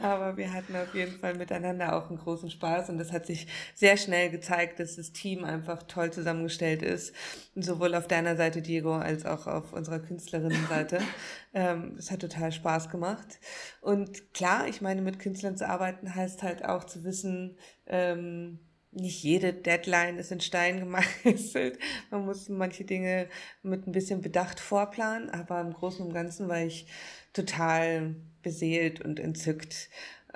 Aber 0.00 0.36
wir 0.36 0.52
hatten 0.52 0.74
auf 0.74 0.94
jeden 0.94 1.18
Fall 1.18 1.34
miteinander 1.34 1.96
auch 1.96 2.08
einen 2.10 2.18
großen 2.18 2.50
Spaß 2.50 2.90
und 2.90 2.98
das 2.98 3.12
hat 3.12 3.24
sich 3.24 3.46
sehr 3.74 3.96
schnell 3.96 4.30
gezeigt, 4.30 4.80
dass 4.80 4.96
das 4.96 5.12
Team 5.12 5.44
einfach 5.44 5.84
toll 5.84 6.12
zusammengestellt 6.12 6.82
ist. 6.82 7.14
Sowohl 7.54 7.94
auf 7.94 8.08
deiner 8.08 8.36
Seite, 8.36 8.62
Diego, 8.62 8.94
als 8.94 9.24
auch 9.24 9.46
auf 9.46 9.72
unserer 9.72 10.00
Künstlerinnenseite. 10.00 10.98
ähm, 11.54 11.94
es 11.96 12.10
hat 12.10 12.20
total 12.20 12.50
Spaß 12.50 12.90
gemacht. 12.90 13.38
Und 13.80 14.34
klar, 14.34 14.66
ich 14.66 14.80
meine, 14.80 15.02
mit 15.02 15.20
Künstlern 15.20 15.56
zu 15.56 15.68
arbeiten 15.68 16.14
heißt 16.14 16.42
halt 16.42 16.64
auch 16.64 16.82
zu 16.82 17.04
wissen, 17.04 17.56
ähm, 17.86 18.58
nicht 18.94 19.22
jede 19.22 19.52
Deadline 19.52 20.18
ist 20.18 20.32
in 20.32 20.40
Stein 20.40 20.80
gemeißelt. 21.24 21.78
Man 22.10 22.24
muss 22.24 22.48
manche 22.48 22.84
Dinge 22.84 23.28
mit 23.62 23.86
ein 23.86 23.92
bisschen 23.92 24.20
Bedacht 24.20 24.60
vorplanen, 24.60 25.30
aber 25.30 25.60
im 25.60 25.72
Großen 25.72 26.04
und 26.04 26.12
Ganzen 26.12 26.48
war 26.48 26.62
ich 26.62 26.86
total 27.32 28.14
beseelt 28.42 29.00
und 29.00 29.18
entzückt. 29.18 29.90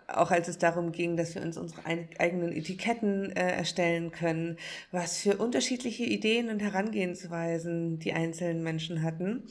Auch 0.07 0.31
als 0.31 0.49
es 0.49 0.59
darum 0.59 0.93
ging, 0.93 1.17
dass 1.17 1.35
wir 1.35 1.43
uns 1.43 1.59
unsere 1.59 1.85
eigenen 1.85 2.53
Etiketten 2.53 3.31
äh, 3.33 3.53
erstellen 3.53 4.11
können, 4.11 4.57
was 4.91 5.19
für 5.19 5.37
unterschiedliche 5.37 6.05
Ideen 6.05 6.49
und 6.49 6.61
Herangehensweisen 6.61 7.99
die 7.99 8.15
einzelnen 8.15 8.63
Menschen 8.63 9.03
hatten, 9.03 9.43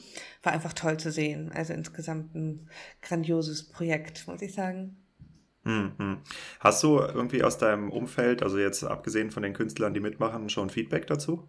war 0.42 0.52
einfach 0.52 0.72
toll 0.72 0.98
zu 0.98 1.12
sehen. 1.12 1.52
Also 1.52 1.74
insgesamt 1.74 2.34
ein 2.34 2.68
grandioses 3.02 3.68
Projekt, 3.68 4.26
muss 4.26 4.42
ich 4.42 4.52
sagen. 4.52 4.96
Mhm. 5.68 6.22
Hast 6.60 6.82
du 6.82 6.98
irgendwie 6.98 7.42
aus 7.42 7.58
deinem 7.58 7.90
Umfeld, 7.90 8.42
also 8.42 8.56
jetzt 8.58 8.82
abgesehen 8.84 9.30
von 9.30 9.42
den 9.42 9.52
Künstlern, 9.52 9.92
die 9.92 10.00
mitmachen, 10.00 10.48
schon 10.48 10.70
Feedback 10.70 11.06
dazu? 11.06 11.46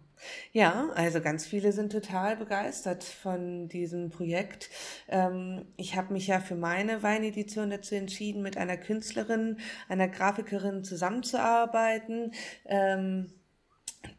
Ja, 0.52 0.90
also 0.94 1.22
ganz 1.22 1.46
viele 1.46 1.72
sind 1.72 1.90
total 1.90 2.36
begeistert 2.36 3.02
von 3.02 3.68
diesem 3.68 4.10
Projekt. 4.10 4.68
Ähm, 5.08 5.64
ich 5.78 5.96
habe 5.96 6.12
mich 6.12 6.26
ja 6.26 6.38
für 6.40 6.54
meine 6.54 7.02
Weinedition 7.02 7.70
dazu 7.70 7.94
entschieden, 7.94 8.42
mit 8.42 8.58
einer 8.58 8.76
Künstlerin, 8.76 9.56
einer 9.88 10.08
Grafikerin 10.08 10.84
zusammenzuarbeiten. 10.84 12.34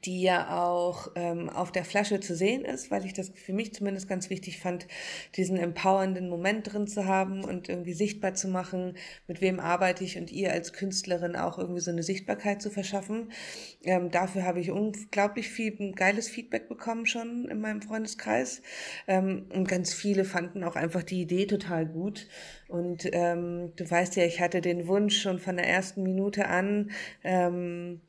Die 0.05 0.21
ja 0.21 0.61
auch 0.61 1.11
ähm, 1.15 1.50
auf 1.50 1.71
der 1.71 1.85
Flasche 1.85 2.19
zu 2.19 2.35
sehen 2.35 2.65
ist, 2.65 2.91
weil 2.91 3.05
ich 3.05 3.13
das 3.13 3.29
für 3.29 3.53
mich 3.53 3.73
zumindest 3.73 4.07
ganz 4.07 4.29
wichtig 4.29 4.59
fand, 4.59 4.88
diesen 5.35 5.57
empowernden 5.57 6.29
Moment 6.29 6.71
drin 6.71 6.88
zu 6.88 7.05
haben 7.05 7.43
und 7.43 7.69
irgendwie 7.69 7.93
sichtbar 7.93 8.33
zu 8.33 8.47
machen, 8.47 8.95
mit 9.27 9.41
wem 9.41 9.59
arbeite 9.59 10.03
ich 10.03 10.17
und 10.17 10.31
ihr 10.31 10.51
als 10.51 10.73
Künstlerin 10.73 11.35
auch 11.35 11.57
irgendwie 11.57 11.81
so 11.81 11.91
eine 11.91 12.03
Sichtbarkeit 12.03 12.61
zu 12.61 12.69
verschaffen. 12.69 13.31
Ähm, 13.83 14.11
dafür 14.11 14.43
habe 14.43 14.59
ich 14.59 14.71
unglaublich 14.71 15.50
viel 15.50 15.93
geiles 15.93 16.29
Feedback 16.29 16.67
bekommen 16.69 17.05
schon 17.05 17.47
in 17.47 17.59
meinem 17.59 17.81
Freundeskreis 17.81 18.61
ähm, 19.07 19.47
und 19.53 19.67
ganz 19.67 19.93
viele 19.93 20.25
fanden 20.25 20.63
auch 20.63 20.75
einfach 20.75 21.03
die 21.03 21.21
Idee 21.21 21.45
total 21.45 21.85
gut. 21.85 22.27
Und 22.67 23.09
ähm, 23.11 23.73
du 23.75 23.89
weißt 23.89 24.15
ja, 24.15 24.25
ich 24.25 24.41
hatte 24.41 24.61
den 24.61 24.88
Wunsch 24.88 25.21
schon 25.21 25.39
von 25.39 25.57
der 25.57 25.67
ersten 25.67 26.03
Minute 26.03 26.47
an, 26.47 26.91
ähm, 27.23 28.01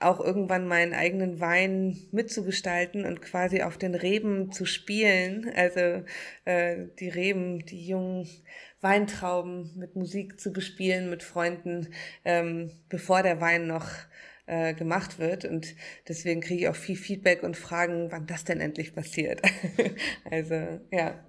auch 0.00 0.20
irgendwann 0.20 0.66
meinen 0.66 0.92
eigenen 0.92 1.40
Wein 1.40 1.96
mitzugestalten 2.12 3.06
und 3.06 3.22
quasi 3.22 3.62
auf 3.62 3.78
den 3.78 3.94
Reben 3.94 4.52
zu 4.52 4.66
spielen. 4.66 5.50
Also 5.54 6.04
äh, 6.44 6.86
die 6.98 7.08
Reben, 7.08 7.64
die 7.64 7.86
jungen 7.86 8.28
Weintrauben 8.80 9.70
mit 9.76 9.96
Musik 9.96 10.38
zu 10.40 10.52
bespielen, 10.52 11.10
mit 11.10 11.22
Freunden, 11.22 11.88
ähm, 12.24 12.70
bevor 12.88 13.22
der 13.22 13.40
Wein 13.40 13.66
noch 13.66 13.88
äh, 14.46 14.74
gemacht 14.74 15.18
wird. 15.18 15.44
Und 15.44 15.74
deswegen 16.08 16.40
kriege 16.40 16.62
ich 16.62 16.68
auch 16.68 16.76
viel 16.76 16.96
Feedback 16.96 17.42
und 17.42 17.56
Fragen, 17.56 18.10
wann 18.10 18.26
das 18.26 18.44
denn 18.44 18.60
endlich 18.60 18.94
passiert. 18.94 19.40
also 20.30 20.80
ja. 20.90 21.24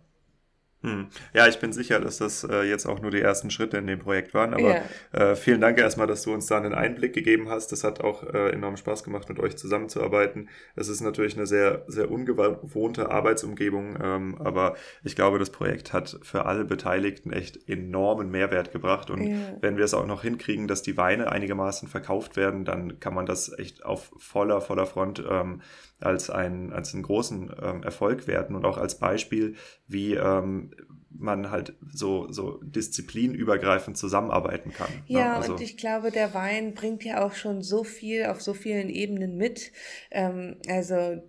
Hm. 0.85 1.07
Ja, 1.33 1.47
ich 1.47 1.59
bin 1.59 1.73
sicher, 1.73 1.99
dass 1.99 2.17
das 2.17 2.43
äh, 2.43 2.61
jetzt 2.61 2.85
auch 2.85 3.01
nur 3.01 3.09
die 3.09 3.19
ersten 3.19 3.49
Schritte 3.49 3.77
in 3.77 3.87
dem 3.87 3.97
Projekt 3.97 4.35
waren. 4.35 4.53
Aber 4.53 4.83
ja. 5.13 5.31
äh, 5.31 5.35
vielen 5.35 5.59
Dank 5.59 5.79
erstmal, 5.79 6.05
dass 6.05 6.21
du 6.21 6.31
uns 6.31 6.45
da 6.45 6.57
einen 6.57 6.75
Einblick 6.75 7.13
gegeben 7.13 7.49
hast. 7.49 7.71
Das 7.71 7.83
hat 7.83 8.01
auch 8.01 8.21
äh, 8.23 8.51
enorm 8.51 8.77
Spaß 8.77 9.03
gemacht, 9.03 9.27
mit 9.27 9.39
euch 9.39 9.57
zusammenzuarbeiten. 9.57 10.47
Es 10.75 10.87
ist 10.87 11.01
natürlich 11.01 11.35
eine 11.35 11.47
sehr, 11.47 11.83
sehr 11.87 12.11
ungewohnte 12.11 13.09
Arbeitsumgebung, 13.09 13.97
ähm, 13.99 14.35
aber 14.39 14.75
ich 15.03 15.15
glaube, 15.15 15.39
das 15.39 15.49
Projekt 15.49 15.91
hat 15.91 16.19
für 16.21 16.45
alle 16.45 16.65
Beteiligten 16.65 17.33
echt 17.33 17.67
enormen 17.67 18.29
Mehrwert 18.29 18.71
gebracht. 18.71 19.09
Und 19.09 19.23
ja. 19.23 19.37
wenn 19.61 19.77
wir 19.77 19.85
es 19.85 19.95
auch 19.95 20.05
noch 20.05 20.21
hinkriegen, 20.21 20.67
dass 20.67 20.83
die 20.83 20.97
Weine 20.97 21.31
einigermaßen 21.31 21.87
verkauft 21.87 22.37
werden, 22.37 22.63
dann 22.63 22.99
kann 22.99 23.15
man 23.15 23.25
das 23.25 23.57
echt 23.57 23.83
auf 23.83 24.11
voller, 24.17 24.61
voller 24.61 24.85
Front 24.85 25.23
ähm, 25.27 25.61
als, 25.99 26.29
ein, 26.29 26.73
als 26.73 26.93
einen 26.93 27.03
großen 27.03 27.51
ähm, 27.61 27.83
Erfolg 27.83 28.27
werten 28.27 28.55
und 28.55 28.65
auch 28.65 28.77
als 28.77 28.99
Beispiel, 28.99 29.55
wie 29.87 30.15
ähm, 30.15 30.71
man 31.19 31.51
halt 31.51 31.73
so, 31.91 32.31
so 32.31 32.59
disziplinübergreifend 32.63 33.97
zusammenarbeiten 33.97 34.71
kann. 34.73 34.91
Ne? 35.07 35.19
Ja, 35.19 35.25
ne? 35.25 35.35
also, 35.35 35.53
und 35.53 35.61
ich 35.61 35.77
glaube, 35.77 36.11
der 36.11 36.33
Wein 36.33 36.73
bringt 36.73 37.03
ja 37.03 37.23
auch 37.25 37.33
schon 37.33 37.61
so 37.61 37.83
viel 37.83 38.25
auf 38.25 38.41
so 38.41 38.53
vielen 38.53 38.89
Ebenen 38.89 39.37
mit. 39.37 39.71
Ähm, 40.11 40.57
also 40.67 41.21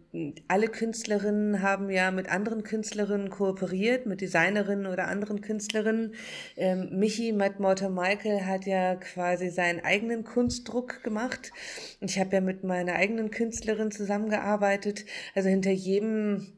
alle 0.49 0.69
Künstlerinnen 0.69 1.63
haben 1.63 1.91
ja 1.91 2.11
mit 2.11 2.31
anderen 2.31 2.63
Künstlerinnen 2.63 3.31
kooperiert, 3.31 4.07
mit 4.07 4.21
Designerinnen 4.21 4.87
oder 4.87 5.09
anderen 5.09 5.41
Künstlerinnen. 5.41 6.15
Ähm, 6.57 6.89
Michi 6.99 7.33
Matt 7.33 7.61
Morter 7.61 7.91
Michael 7.91 8.43
hat 8.43 8.67
ja 8.67 8.97
quasi 8.97 9.51
seinen 9.51 9.81
eigenen 9.81 10.25
Kunstdruck 10.25 11.03
gemacht. 11.03 11.53
Ich 12.01 12.19
habe 12.19 12.35
ja 12.35 12.41
mit 12.41 12.65
meiner 12.65 12.95
eigenen 12.95 13.31
Künstlerin 13.31 13.91
zusammengearbeitet. 13.91 15.05
Also 15.35 15.49
hinter 15.49 15.71
jedem 15.71 16.56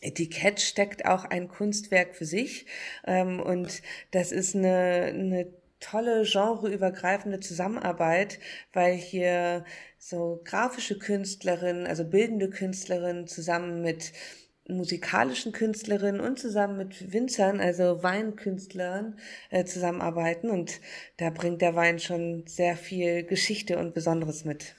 Etikett 0.00 0.60
steckt 0.60 1.04
auch 1.06 1.24
ein 1.24 1.48
Kunstwerk 1.48 2.14
für 2.14 2.24
sich. 2.24 2.66
Ähm, 3.06 3.40
und 3.40 3.82
das 4.10 4.32
ist 4.32 4.56
eine, 4.56 5.12
eine 5.14 5.46
tolle 5.80 6.24
genreübergreifende 6.24 7.40
Zusammenarbeit, 7.40 8.38
weil 8.72 8.94
hier 8.94 9.64
so 9.98 10.40
grafische 10.44 10.98
Künstlerinnen, 10.98 11.86
also 11.86 12.04
bildende 12.04 12.50
Künstlerinnen 12.50 13.26
zusammen 13.26 13.82
mit 13.82 14.12
musikalischen 14.68 15.52
Künstlerinnen 15.52 16.20
und 16.20 16.38
zusammen 16.38 16.76
mit 16.76 17.12
Winzern, 17.12 17.60
also 17.60 18.02
Weinkünstlern, 18.02 19.18
äh, 19.50 19.64
zusammenarbeiten. 19.64 20.50
Und 20.50 20.80
da 21.16 21.30
bringt 21.30 21.60
der 21.60 21.74
Wein 21.74 21.98
schon 21.98 22.44
sehr 22.46 22.76
viel 22.76 23.24
Geschichte 23.24 23.78
und 23.78 23.94
Besonderes 23.94 24.44
mit. 24.44 24.76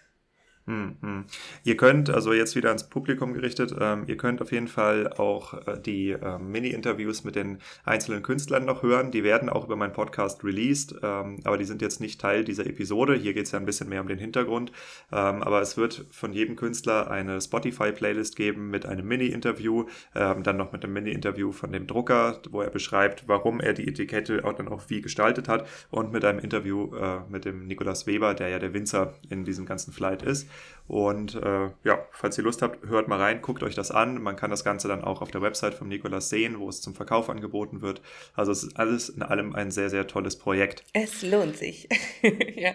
Hm, 0.71 0.95
hm. 1.01 1.25
Ihr 1.65 1.75
könnt, 1.75 2.09
also 2.09 2.31
jetzt 2.31 2.55
wieder 2.55 2.69
ans 2.69 2.87
Publikum 2.87 3.33
gerichtet, 3.33 3.75
ähm, 3.77 4.05
ihr 4.07 4.15
könnt 4.15 4.41
auf 4.41 4.53
jeden 4.53 4.69
Fall 4.69 5.11
auch 5.11 5.67
äh, 5.67 5.77
die 5.77 6.11
äh, 6.11 6.37
Mini-Interviews 6.39 7.25
mit 7.25 7.35
den 7.35 7.57
einzelnen 7.83 8.23
Künstlern 8.23 8.63
noch 8.63 8.81
hören. 8.81 9.11
Die 9.11 9.25
werden 9.25 9.49
auch 9.49 9.65
über 9.65 9.75
meinen 9.75 9.91
Podcast 9.91 10.45
released, 10.45 10.95
ähm, 11.03 11.39
aber 11.43 11.57
die 11.57 11.65
sind 11.65 11.81
jetzt 11.81 11.99
nicht 11.99 12.21
Teil 12.21 12.45
dieser 12.45 12.65
Episode. 12.65 13.15
Hier 13.15 13.33
geht 13.33 13.47
es 13.47 13.51
ja 13.51 13.59
ein 13.59 13.65
bisschen 13.65 13.89
mehr 13.89 13.99
um 13.99 14.07
den 14.07 14.17
Hintergrund. 14.17 14.71
Ähm, 15.11 15.43
aber 15.43 15.61
es 15.61 15.75
wird 15.75 16.05
von 16.09 16.31
jedem 16.31 16.55
Künstler 16.55 17.11
eine 17.11 17.41
Spotify-Playlist 17.41 18.37
geben 18.37 18.69
mit 18.69 18.85
einem 18.85 19.05
Mini-Interview, 19.05 19.87
ähm, 20.15 20.41
dann 20.43 20.55
noch 20.55 20.71
mit 20.71 20.85
einem 20.85 20.93
Mini-Interview 20.93 21.51
von 21.51 21.73
dem 21.73 21.85
Drucker, 21.85 22.39
wo 22.49 22.61
er 22.61 22.69
beschreibt, 22.69 23.27
warum 23.27 23.59
er 23.59 23.73
die 23.73 23.89
Etikette 23.89 24.45
auch 24.45 24.53
dann 24.53 24.69
auch 24.69 24.83
wie 24.87 25.01
gestaltet 25.01 25.49
hat 25.49 25.67
und 25.89 26.13
mit 26.13 26.23
einem 26.23 26.39
Interview 26.39 26.95
äh, 26.95 27.19
mit 27.29 27.43
dem 27.43 27.67
Nikolaus 27.67 28.07
Weber, 28.07 28.33
der 28.35 28.47
ja 28.47 28.59
der 28.59 28.73
Winzer 28.73 29.15
in 29.29 29.43
diesem 29.43 29.65
ganzen 29.65 29.91
Flight 29.91 30.23
ist. 30.23 30.47
Und 30.87 31.35
äh, 31.35 31.69
ja, 31.83 32.05
falls 32.11 32.37
ihr 32.37 32.43
Lust 32.43 32.61
habt, 32.61 32.85
hört 32.87 33.07
mal 33.07 33.19
rein, 33.19 33.41
guckt 33.41 33.63
euch 33.63 33.75
das 33.75 33.91
an. 33.91 34.21
Man 34.21 34.35
kann 34.35 34.49
das 34.49 34.63
Ganze 34.63 34.87
dann 34.87 35.03
auch 35.03 35.21
auf 35.21 35.31
der 35.31 35.41
Website 35.41 35.73
von 35.73 35.87
Nikolas 35.87 36.29
sehen, 36.29 36.59
wo 36.59 36.67
es 36.67 36.81
zum 36.81 36.95
Verkauf 36.95 37.29
angeboten 37.29 37.81
wird. 37.81 38.01
Also 38.35 38.51
es 38.51 38.63
ist 38.63 38.77
alles 38.77 39.09
in 39.09 39.21
allem 39.21 39.55
ein 39.55 39.71
sehr, 39.71 39.89
sehr 39.89 40.07
tolles 40.07 40.37
Projekt. 40.37 40.83
Es 40.93 41.21
lohnt 41.21 41.55
sich. 41.55 41.87
ja. 42.55 42.73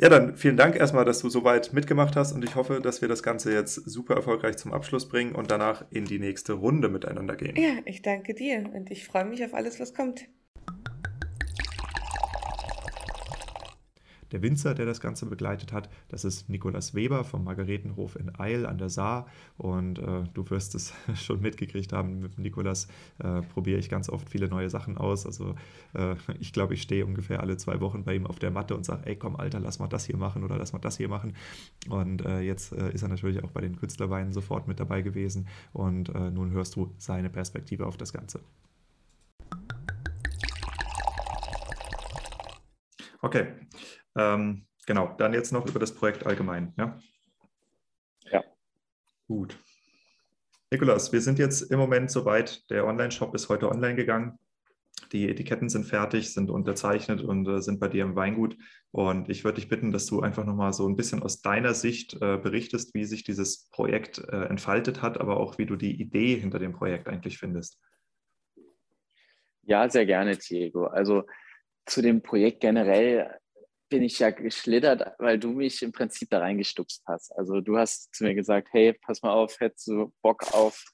Ja, 0.00 0.08
dann 0.08 0.36
vielen 0.36 0.56
Dank 0.56 0.76
erstmal, 0.76 1.04
dass 1.04 1.18
du 1.18 1.28
soweit 1.28 1.72
mitgemacht 1.72 2.14
hast 2.14 2.30
und 2.30 2.44
ich 2.44 2.54
hoffe, 2.54 2.80
dass 2.80 3.02
wir 3.02 3.08
das 3.08 3.24
Ganze 3.24 3.52
jetzt 3.52 3.74
super 3.74 4.14
erfolgreich 4.14 4.56
zum 4.56 4.72
Abschluss 4.72 5.08
bringen 5.08 5.34
und 5.34 5.50
danach 5.50 5.84
in 5.90 6.04
die 6.04 6.20
nächste 6.20 6.52
Runde 6.52 6.88
miteinander 6.88 7.34
gehen. 7.34 7.56
Ja, 7.56 7.78
ich 7.84 8.02
danke 8.02 8.32
dir 8.34 8.70
und 8.72 8.92
ich 8.92 9.04
freue 9.04 9.24
mich 9.24 9.44
auf 9.44 9.54
alles, 9.54 9.80
was 9.80 9.94
kommt. 9.94 10.28
Der 14.32 14.42
Winzer, 14.42 14.74
der 14.74 14.86
das 14.86 15.00
Ganze 15.00 15.26
begleitet 15.26 15.72
hat, 15.72 15.88
das 16.08 16.24
ist 16.24 16.48
Nikolaus 16.48 16.94
Weber 16.94 17.24
vom 17.24 17.44
Margaretenhof 17.44 18.16
in 18.16 18.38
Eil 18.38 18.66
an 18.66 18.78
der 18.78 18.90
Saar. 18.90 19.26
Und 19.56 19.98
äh, 19.98 20.24
du 20.34 20.48
wirst 20.50 20.74
es 20.74 20.92
schon 21.14 21.40
mitgekriegt 21.40 21.92
haben, 21.92 22.20
mit 22.20 22.38
Nikolas 22.38 22.88
äh, 23.18 23.42
probiere 23.42 23.78
ich 23.78 23.88
ganz 23.88 24.08
oft 24.08 24.28
viele 24.28 24.48
neue 24.48 24.70
Sachen 24.70 24.98
aus. 24.98 25.24
Also 25.24 25.54
äh, 25.94 26.16
ich 26.38 26.52
glaube, 26.52 26.74
ich 26.74 26.82
stehe 26.82 27.06
ungefähr 27.06 27.40
alle 27.40 27.56
zwei 27.56 27.80
Wochen 27.80 28.04
bei 28.04 28.14
ihm 28.14 28.26
auf 28.26 28.38
der 28.38 28.50
Matte 28.50 28.76
und 28.76 28.84
sage, 28.84 29.06
ey 29.06 29.16
komm 29.16 29.36
Alter, 29.36 29.60
lass 29.60 29.78
mal 29.78 29.88
das 29.88 30.04
hier 30.04 30.16
machen 30.16 30.44
oder 30.44 30.56
lass 30.56 30.72
mal 30.72 30.78
das 30.78 30.96
hier 30.96 31.08
machen. 31.08 31.34
Und 31.88 32.24
äh, 32.24 32.40
jetzt 32.40 32.72
äh, 32.72 32.92
ist 32.92 33.02
er 33.02 33.08
natürlich 33.08 33.42
auch 33.42 33.50
bei 33.50 33.60
den 33.60 33.76
Künstlerweinen 33.76 34.32
sofort 34.32 34.68
mit 34.68 34.80
dabei 34.80 35.02
gewesen. 35.02 35.48
Und 35.72 36.14
äh, 36.14 36.30
nun 36.30 36.50
hörst 36.50 36.76
du 36.76 36.92
seine 36.98 37.30
Perspektive 37.30 37.86
auf 37.86 37.96
das 37.96 38.12
Ganze. 38.12 38.40
Okay, 43.20 43.48
ähm, 44.16 44.66
genau, 44.86 45.14
dann 45.18 45.34
jetzt 45.34 45.52
noch 45.52 45.66
über 45.66 45.78
das 45.78 45.94
Projekt 45.94 46.26
allgemein. 46.26 46.72
Ja. 46.78 46.98
ja. 48.30 48.44
Gut. 49.26 49.58
Nikolas, 50.70 51.12
wir 51.12 51.20
sind 51.20 51.38
jetzt 51.38 51.62
im 51.70 51.78
Moment 51.78 52.10
soweit. 52.10 52.68
Der 52.70 52.86
Online-Shop 52.86 53.34
ist 53.34 53.48
heute 53.48 53.70
online 53.70 53.96
gegangen. 53.96 54.38
Die 55.12 55.28
Etiketten 55.28 55.68
sind 55.68 55.84
fertig, 55.84 56.32
sind 56.32 56.50
unterzeichnet 56.50 57.22
und 57.22 57.48
äh, 57.48 57.62
sind 57.62 57.80
bei 57.80 57.88
dir 57.88 58.04
im 58.04 58.16
Weingut. 58.16 58.56
Und 58.90 59.30
ich 59.30 59.44
würde 59.44 59.60
dich 59.60 59.68
bitten, 59.68 59.92
dass 59.92 60.06
du 60.06 60.20
einfach 60.20 60.44
nochmal 60.44 60.72
so 60.72 60.86
ein 60.86 60.96
bisschen 60.96 61.22
aus 61.22 61.40
deiner 61.40 61.72
Sicht 61.72 62.14
äh, 62.20 62.36
berichtest, 62.36 62.94
wie 62.94 63.04
sich 63.04 63.24
dieses 63.24 63.68
Projekt 63.70 64.18
äh, 64.18 64.44
entfaltet 64.46 65.00
hat, 65.00 65.18
aber 65.20 65.38
auch 65.38 65.56
wie 65.56 65.66
du 65.66 65.76
die 65.76 66.00
Idee 66.00 66.36
hinter 66.36 66.58
dem 66.58 66.72
Projekt 66.72 67.08
eigentlich 67.08 67.38
findest. 67.38 67.80
Ja, 69.62 69.88
sehr 69.88 70.06
gerne, 70.06 70.36
Diego. 70.36 70.86
Also 70.86 71.24
zu 71.86 72.02
dem 72.02 72.22
Projekt 72.22 72.60
generell 72.60 73.38
bin 73.88 74.02
ich 74.02 74.18
ja 74.18 74.30
geschlittert, 74.30 75.14
weil 75.18 75.38
du 75.38 75.50
mich 75.50 75.82
im 75.82 75.92
Prinzip 75.92 76.30
da 76.30 76.40
reingestupst 76.40 77.02
hast. 77.06 77.32
Also 77.36 77.60
du 77.60 77.78
hast 77.78 78.14
zu 78.14 78.24
mir 78.24 78.34
gesagt, 78.34 78.68
hey, 78.72 78.92
pass 78.92 79.22
mal 79.22 79.32
auf, 79.32 79.60
hättest 79.60 79.88
du 79.88 80.12
Bock 80.22 80.52
auf 80.52 80.84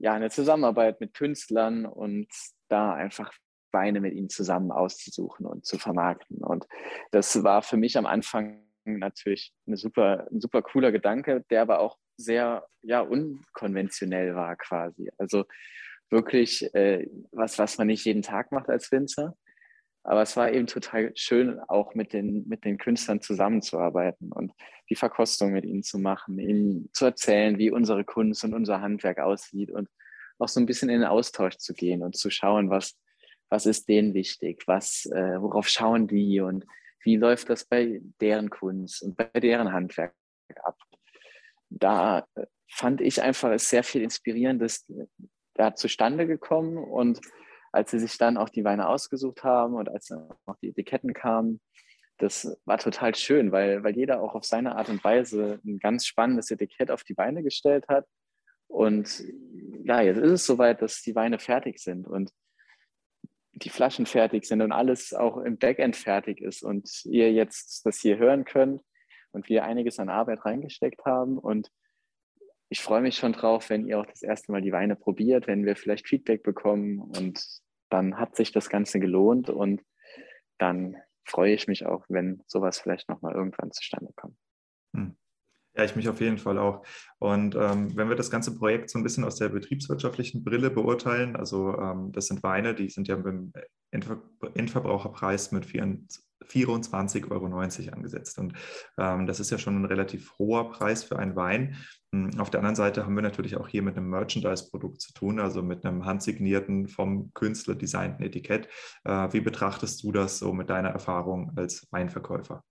ja, 0.00 0.14
eine 0.14 0.30
Zusammenarbeit 0.30 1.00
mit 1.00 1.14
Künstlern 1.14 1.86
und 1.86 2.28
da 2.68 2.94
einfach 2.94 3.32
Weine 3.72 4.00
mit 4.00 4.14
ihnen 4.14 4.30
zusammen 4.30 4.70
auszusuchen 4.70 5.46
und 5.46 5.66
zu 5.66 5.78
vermarkten. 5.78 6.38
Und 6.38 6.66
das 7.10 7.42
war 7.42 7.62
für 7.62 7.76
mich 7.76 7.98
am 7.98 8.06
Anfang 8.06 8.64
natürlich 8.84 9.52
eine 9.66 9.76
super, 9.76 10.26
ein 10.30 10.40
super 10.40 10.62
cooler 10.62 10.92
Gedanke, 10.92 11.44
der 11.50 11.62
aber 11.62 11.80
auch 11.80 11.98
sehr 12.16 12.66
ja, 12.82 13.00
unkonventionell 13.00 14.34
war 14.34 14.56
quasi. 14.56 15.10
Also 15.18 15.44
wirklich 16.10 16.72
äh, 16.74 17.08
was, 17.32 17.58
was 17.58 17.78
man 17.78 17.88
nicht 17.88 18.04
jeden 18.04 18.22
Tag 18.22 18.52
macht 18.52 18.68
als 18.68 18.90
Winzer. 18.92 19.36
Aber 20.04 20.20
es 20.20 20.36
war 20.36 20.52
eben 20.52 20.66
total 20.66 21.12
schön, 21.16 21.58
auch 21.60 21.94
mit 21.94 22.12
den, 22.12 22.46
mit 22.46 22.64
den 22.64 22.76
Künstlern 22.76 23.22
zusammenzuarbeiten 23.22 24.32
und 24.32 24.52
die 24.90 24.96
Verkostung 24.96 25.52
mit 25.52 25.64
ihnen 25.64 25.82
zu 25.82 25.98
machen, 25.98 26.38
ihnen 26.38 26.90
zu 26.92 27.06
erzählen, 27.06 27.58
wie 27.58 27.70
unsere 27.70 28.04
Kunst 28.04 28.44
und 28.44 28.52
unser 28.52 28.82
Handwerk 28.82 29.18
aussieht 29.18 29.70
und 29.70 29.88
auch 30.38 30.48
so 30.48 30.60
ein 30.60 30.66
bisschen 30.66 30.90
in 30.90 31.00
den 31.00 31.08
Austausch 31.08 31.56
zu 31.56 31.72
gehen 31.72 32.02
und 32.02 32.16
zu 32.16 32.28
schauen, 32.28 32.68
was, 32.68 32.98
was 33.48 33.64
ist 33.64 33.88
denen 33.88 34.12
wichtig, 34.12 34.64
was, 34.66 35.06
äh, 35.06 35.40
worauf 35.40 35.68
schauen 35.68 36.06
die 36.06 36.40
und 36.40 36.66
wie 37.02 37.16
läuft 37.16 37.48
das 37.48 37.64
bei 37.64 38.02
deren 38.20 38.50
Kunst 38.50 39.02
und 39.02 39.16
bei 39.16 39.28
deren 39.40 39.72
Handwerk 39.72 40.14
ab. 40.62 40.76
Da 41.70 42.26
äh, 42.34 42.46
fand 42.68 43.00
ich 43.00 43.22
einfach 43.22 43.58
sehr 43.58 43.84
viel 43.84 44.02
Inspirierendes 44.02 44.86
da 45.54 45.74
zustande 45.74 46.26
gekommen 46.26 46.76
und 46.76 47.20
als 47.74 47.90
sie 47.90 47.98
sich 47.98 48.16
dann 48.18 48.36
auch 48.36 48.48
die 48.48 48.64
Weine 48.64 48.88
ausgesucht 48.88 49.42
haben 49.44 49.74
und 49.74 49.88
als 49.88 50.06
dann 50.06 50.28
auch 50.46 50.56
die 50.62 50.68
Etiketten 50.68 51.12
kamen, 51.12 51.60
das 52.18 52.56
war 52.64 52.78
total 52.78 53.14
schön, 53.14 53.50
weil, 53.50 53.82
weil 53.82 53.96
jeder 53.96 54.22
auch 54.22 54.34
auf 54.34 54.44
seine 54.44 54.76
Art 54.76 54.88
und 54.88 55.02
Weise 55.02 55.60
ein 55.64 55.78
ganz 55.80 56.06
spannendes 56.06 56.50
Etikett 56.50 56.90
auf 56.90 57.02
die 57.02 57.16
Weine 57.16 57.42
gestellt 57.42 57.88
hat. 57.88 58.06
Und 58.68 59.24
ja, 59.84 60.00
jetzt 60.00 60.18
ist 60.18 60.30
es 60.30 60.46
soweit, 60.46 60.80
dass 60.80 61.02
die 61.02 61.14
Weine 61.14 61.38
fertig 61.38 61.80
sind 61.80 62.06
und 62.06 62.30
die 63.52 63.68
Flaschen 63.68 64.06
fertig 64.06 64.46
sind 64.46 64.62
und 64.62 64.72
alles 64.72 65.12
auch 65.12 65.38
im 65.38 65.58
Backend 65.58 65.96
fertig 65.96 66.40
ist 66.40 66.62
und 66.62 67.04
ihr 67.04 67.32
jetzt 67.32 67.84
das 67.84 68.00
hier 68.00 68.18
hören 68.18 68.44
könnt 68.44 68.82
und 69.32 69.48
wir 69.48 69.64
einiges 69.64 69.98
an 69.98 70.08
Arbeit 70.08 70.44
reingesteckt 70.44 71.04
haben. 71.04 71.38
Und 71.38 71.70
ich 72.68 72.80
freue 72.80 73.02
mich 73.02 73.16
schon 73.16 73.32
drauf, 73.32 73.70
wenn 73.70 73.86
ihr 73.86 74.00
auch 74.00 74.06
das 74.06 74.22
erste 74.22 74.52
Mal 74.52 74.62
die 74.62 74.72
Weine 74.72 74.96
probiert, 74.96 75.46
wenn 75.46 75.64
wir 75.64 75.76
vielleicht 75.76 76.08
Feedback 76.08 76.42
bekommen 76.42 77.00
und 77.00 77.63
dann 77.94 78.18
hat 78.18 78.34
sich 78.34 78.50
das 78.50 78.68
Ganze 78.68 78.98
gelohnt 78.98 79.50
und 79.50 79.80
dann 80.58 80.96
freue 81.24 81.54
ich 81.54 81.68
mich 81.68 81.86
auch, 81.86 82.04
wenn 82.08 82.42
sowas 82.48 82.80
vielleicht 82.80 83.08
nochmal 83.08 83.34
irgendwann 83.34 83.70
zustande 83.70 84.12
kommt. 84.16 84.36
Hm. 84.96 85.16
Ja, 85.76 85.84
ich 85.84 85.94
mich 85.94 86.08
auf 86.08 86.20
jeden 86.20 86.38
Fall 86.38 86.58
auch. 86.58 86.84
Und 87.18 87.54
ähm, 87.54 87.96
wenn 87.96 88.08
wir 88.08 88.16
das 88.16 88.32
ganze 88.32 88.56
Projekt 88.56 88.90
so 88.90 88.98
ein 88.98 89.04
bisschen 89.04 89.22
aus 89.24 89.36
der 89.36 89.48
betriebswirtschaftlichen 89.48 90.42
Brille 90.42 90.70
beurteilen, 90.70 91.36
also 91.36 91.78
ähm, 91.78 92.10
das 92.10 92.26
sind 92.26 92.42
Weine, 92.42 92.74
die 92.74 92.88
sind 92.88 93.06
ja 93.06 93.14
dem 93.14 93.52
Endver 93.92 94.20
Endverbraucherpreis 94.54 95.52
mit 95.52 95.66
24,90 95.66 97.30
Euro 97.30 97.46
angesetzt. 97.92 98.38
Und 98.38 98.54
ähm, 98.98 99.26
das 99.26 99.38
ist 99.38 99.50
ja 99.50 99.58
schon 99.58 99.80
ein 99.80 99.84
relativ 99.84 100.36
hoher 100.38 100.70
Preis 100.70 101.04
für 101.04 101.18
einen 101.18 101.36
Wein. 101.36 101.76
Hm, 102.14 102.38
auf 102.38 102.48
der 102.48 102.60
anderen 102.60 102.76
Seite 102.76 103.04
haben 103.04 103.16
wir 103.16 103.22
natürlich 103.22 103.56
auch 103.56 103.66
hier 103.66 103.82
mit 103.82 103.96
einem 103.96 104.08
Merchandise-Produkt 104.08 105.00
zu 105.00 105.12
tun, 105.14 105.40
also 105.40 105.62
mit 105.62 105.84
einem 105.84 106.04
handsignierten, 106.04 106.86
vom 106.86 107.32
Künstler 107.34 107.74
designten 107.74 108.24
Etikett. 108.24 108.68
Äh, 109.04 109.32
wie 109.32 109.40
betrachtest 109.40 110.04
du 110.04 110.12
das 110.12 110.38
so 110.38 110.52
mit 110.52 110.70
deiner 110.70 110.90
Erfahrung 110.90 111.52
als 111.56 111.88
Weinverkäufer? 111.90 112.62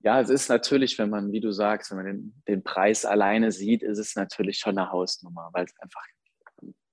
Ja, 0.00 0.20
es 0.20 0.30
ist 0.30 0.48
natürlich, 0.48 0.98
wenn 0.98 1.10
man, 1.10 1.32
wie 1.32 1.40
du 1.40 1.50
sagst, 1.50 1.90
wenn 1.90 1.96
man 1.96 2.06
den, 2.06 2.42
den 2.46 2.62
Preis 2.62 3.04
alleine 3.04 3.50
sieht, 3.50 3.82
ist 3.82 3.98
es 3.98 4.14
natürlich 4.14 4.58
schon 4.58 4.78
eine 4.78 4.92
Hausnummer, 4.92 5.50
weil 5.52 5.64
es 5.64 5.74
einfach, 5.80 6.04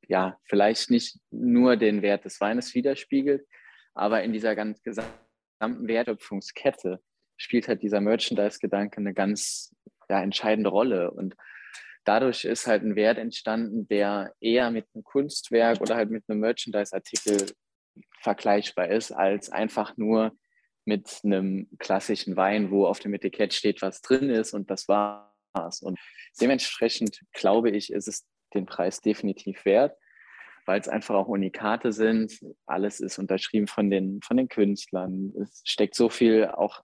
ja, 0.08 0.40
vielleicht 0.46 0.90
nicht 0.90 1.20
nur 1.30 1.78
den 1.78 2.02
Wert 2.02 2.26
des 2.26 2.42
Weines 2.42 2.74
widerspiegelt, 2.74 3.46
aber 3.94 4.24
in 4.24 4.34
dieser 4.34 4.56
ganz 4.56 4.82
gesamten 4.82 5.88
Wertschöpfungskette 5.88 7.04
spielt 7.38 7.68
halt 7.68 7.84
dieser 7.84 8.02
Merchandise-Gedanke 8.02 8.98
eine 8.98 9.14
ganz 9.14 9.76
ja, 10.10 10.22
entscheidende 10.22 10.70
Rolle. 10.70 11.12
Und 11.12 11.36
dadurch 12.04 12.46
ist 12.46 12.68
halt 12.68 12.84
ein 12.84 12.96
Wert 12.96 13.18
entstanden, 13.18 13.88
der 13.88 14.34
eher 14.40 14.72
mit 14.72 14.88
einem 14.94 15.04
Kunstwerk 15.04 15.82
oder 15.82 15.96
halt 15.96 16.10
mit 16.12 16.24
einem 16.28 16.40
Merchandise-Artikel 16.40 17.52
vergleichbar 18.22 18.90
ist, 18.90 19.12
als 19.12 19.50
einfach 19.50 19.98
nur 19.98 20.32
mit 20.86 21.22
einem 21.24 21.70
klassischen 21.80 22.36
Wein, 22.36 22.72
wo 22.72 22.86
auf 22.86 23.00
dem 23.00 23.14
Etikett 23.14 23.54
steht, 23.54 23.82
was 23.82 24.02
drin 24.02 24.30
ist 24.30 24.54
und 24.54 24.70
das 24.70 24.88
war's. 24.88 25.82
Und 25.82 26.00
dementsprechend 26.42 27.22
glaube 27.32 27.70
ich, 27.70 27.92
ist 27.92 28.08
es 28.08 28.26
den 28.54 28.66
Preis 28.66 29.02
definitiv 29.02 29.66
wert, 29.66 29.96
weil 30.66 30.80
es 30.80 30.90
einfach 30.90 31.16
auch 31.16 31.28
Unikate 31.28 31.92
sind. 31.92 32.40
Alles 32.66 33.00
ist 33.00 33.18
unterschrieben 33.18 33.68
von 33.68 33.90
den, 33.90 34.22
von 34.22 34.38
den 34.38 34.50
Künstlern. 34.50 35.34
Es 35.42 35.62
steckt 35.66 35.96
so 35.96 36.10
viel 36.10 36.48
auch 36.48 36.84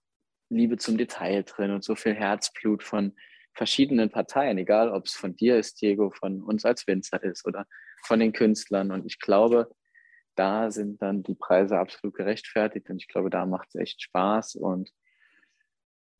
Liebe 0.49 0.77
zum 0.77 0.97
Detail 0.97 1.43
drin 1.43 1.71
und 1.71 1.83
so 1.83 1.95
viel 1.95 2.13
Herzblut 2.13 2.83
von 2.83 3.15
verschiedenen 3.53 4.09
Parteien, 4.09 4.57
egal 4.57 4.89
ob 4.89 5.05
es 5.05 5.13
von 5.13 5.35
dir 5.35 5.57
ist, 5.57 5.81
Diego, 5.81 6.11
von 6.11 6.41
uns 6.43 6.65
als 6.65 6.87
Winzer 6.87 7.21
ist 7.23 7.45
oder 7.45 7.65
von 8.03 8.19
den 8.19 8.31
Künstlern. 8.31 8.91
Und 8.91 9.05
ich 9.05 9.19
glaube, 9.19 9.69
da 10.35 10.71
sind 10.71 11.01
dann 11.01 11.23
die 11.23 11.35
Preise 11.35 11.77
absolut 11.77 12.15
gerechtfertigt 12.15 12.89
und 12.89 12.97
ich 12.97 13.07
glaube, 13.07 13.29
da 13.29 13.45
macht 13.45 13.69
es 13.69 13.75
echt 13.75 14.01
Spaß 14.01 14.55
und 14.55 14.91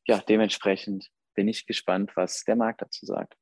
ja, 0.06 0.20
dementsprechend 0.28 1.10
bin 1.36 1.48
ich 1.48 1.66
gespannt, 1.66 2.12
was 2.16 2.44
der 2.44 2.56
Markt 2.56 2.82
dazu 2.82 3.06
sagt. 3.06 3.38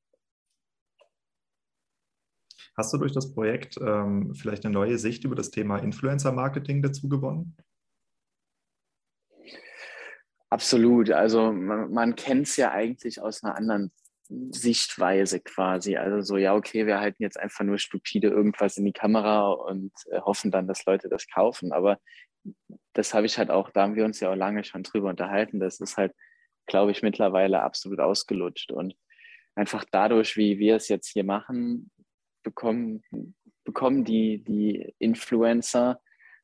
Hast 2.75 2.93
du 2.93 2.99
durch 2.99 3.13
das 3.13 3.33
Projekt 3.33 3.77
ähm, 3.81 4.35
vielleicht 4.35 4.65
eine 4.65 4.73
neue 4.73 4.99
Sicht 4.99 5.23
über 5.23 5.35
das 5.35 5.49
Thema 5.49 5.79
Influencer-Marketing 5.79 6.83
dazu 6.83 7.09
gewonnen? 7.09 7.57
Absolut. 10.49 11.11
Also 11.11 11.51
man, 11.51 11.91
man 11.91 12.15
kennt 12.15 12.47
es 12.47 12.57
ja 12.57 12.71
eigentlich 12.71 13.21
aus 13.21 13.43
einer 13.43 13.55
anderen 13.55 13.91
Sichtweise 14.29 15.39
quasi. 15.39 15.97
Also 15.97 16.21
so, 16.21 16.37
ja, 16.37 16.55
okay, 16.55 16.85
wir 16.85 16.99
halten 16.99 17.23
jetzt 17.23 17.39
einfach 17.39 17.63
nur 17.63 17.77
stupide 17.77 18.27
irgendwas 18.29 18.77
in 18.77 18.85
die 18.85 18.93
Kamera 18.93 19.49
und 19.49 19.91
äh, 20.11 20.19
hoffen 20.21 20.51
dann, 20.51 20.67
dass 20.67 20.85
Leute 20.85 21.09
das 21.09 21.27
kaufen. 21.27 21.71
Aber 21.71 21.99
das 22.93 23.13
habe 23.13 23.25
ich 23.25 23.37
halt 23.37 23.49
auch, 23.51 23.69
da 23.71 23.83
haben 23.83 23.95
wir 23.95 24.05
uns 24.05 24.19
ja 24.19 24.31
auch 24.31 24.35
lange 24.35 24.63
schon 24.63 24.83
drüber 24.83 25.09
unterhalten. 25.09 25.59
Das 25.59 25.79
ist 25.79 25.97
halt, 25.97 26.13
glaube 26.65 26.91
ich, 26.91 27.01
mittlerweile 27.03 27.61
absolut 27.61 27.99
ausgelutscht. 27.99 28.71
Und 28.71 28.95
einfach 29.55 29.85
dadurch, 29.91 30.37
wie 30.37 30.59
wir 30.59 30.75
es 30.75 30.87
jetzt 30.89 31.07
hier 31.09 31.23
machen, 31.23 31.91
bekommen, 32.43 33.03
bekommen 33.63 34.05
die, 34.05 34.43
die 34.43 34.93
Influencer 34.99 35.99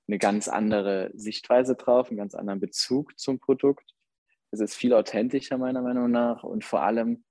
eine 0.08 0.18
ganz 0.18 0.48
andere 0.48 1.12
Sichtweise 1.14 1.76
drauf, 1.76 2.10
einen 2.10 2.18
ganz 2.18 2.36
anderen 2.36 2.60
Bezug 2.60 3.18
zum 3.20 3.40
Produkt. 3.40 3.94
Es 4.52 4.60
ist 4.60 4.76
viel 4.76 4.94
authentischer 4.94 5.58
meiner 5.58 5.82
Meinung 5.82 6.12
nach 6.12 6.44
und 6.44 6.64
vor 6.64 6.82
allem 6.82 7.24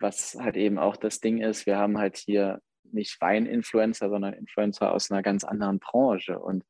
was 0.00 0.36
halt 0.38 0.56
eben 0.56 0.78
auch 0.78 0.96
das 0.96 1.20
Ding 1.20 1.38
ist, 1.38 1.66
wir 1.66 1.78
haben 1.78 1.98
halt 1.98 2.16
hier 2.16 2.60
nicht 2.82 3.20
Wein-Influencer, 3.20 4.08
sondern 4.08 4.34
Influencer 4.34 4.92
aus 4.92 5.10
einer 5.10 5.22
ganz 5.22 5.44
anderen 5.44 5.78
Branche 5.78 6.38
und 6.38 6.64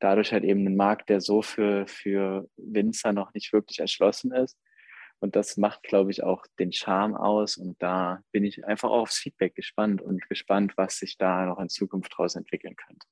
dadurch 0.00 0.32
halt 0.32 0.44
eben 0.44 0.66
einen 0.66 0.76
Markt, 0.76 1.08
der 1.08 1.20
so 1.20 1.42
für, 1.42 1.86
für 1.86 2.48
Winzer 2.56 3.12
noch 3.12 3.32
nicht 3.34 3.52
wirklich 3.52 3.78
erschlossen 3.78 4.32
ist. 4.32 4.58
Und 5.20 5.36
das 5.36 5.56
macht, 5.56 5.84
glaube 5.84 6.10
ich, 6.10 6.24
auch 6.24 6.44
den 6.58 6.72
Charme 6.72 7.14
aus. 7.14 7.56
Und 7.56 7.80
da 7.80 8.22
bin 8.32 8.44
ich 8.44 8.66
einfach 8.66 8.90
auch 8.90 9.02
aufs 9.02 9.18
Feedback 9.18 9.54
gespannt 9.54 10.02
und 10.02 10.28
gespannt, 10.28 10.72
was 10.76 10.98
sich 10.98 11.16
da 11.16 11.46
noch 11.46 11.60
in 11.60 11.68
Zukunft 11.68 12.12
daraus 12.12 12.34
entwickeln 12.34 12.74
könnte. 12.74 13.06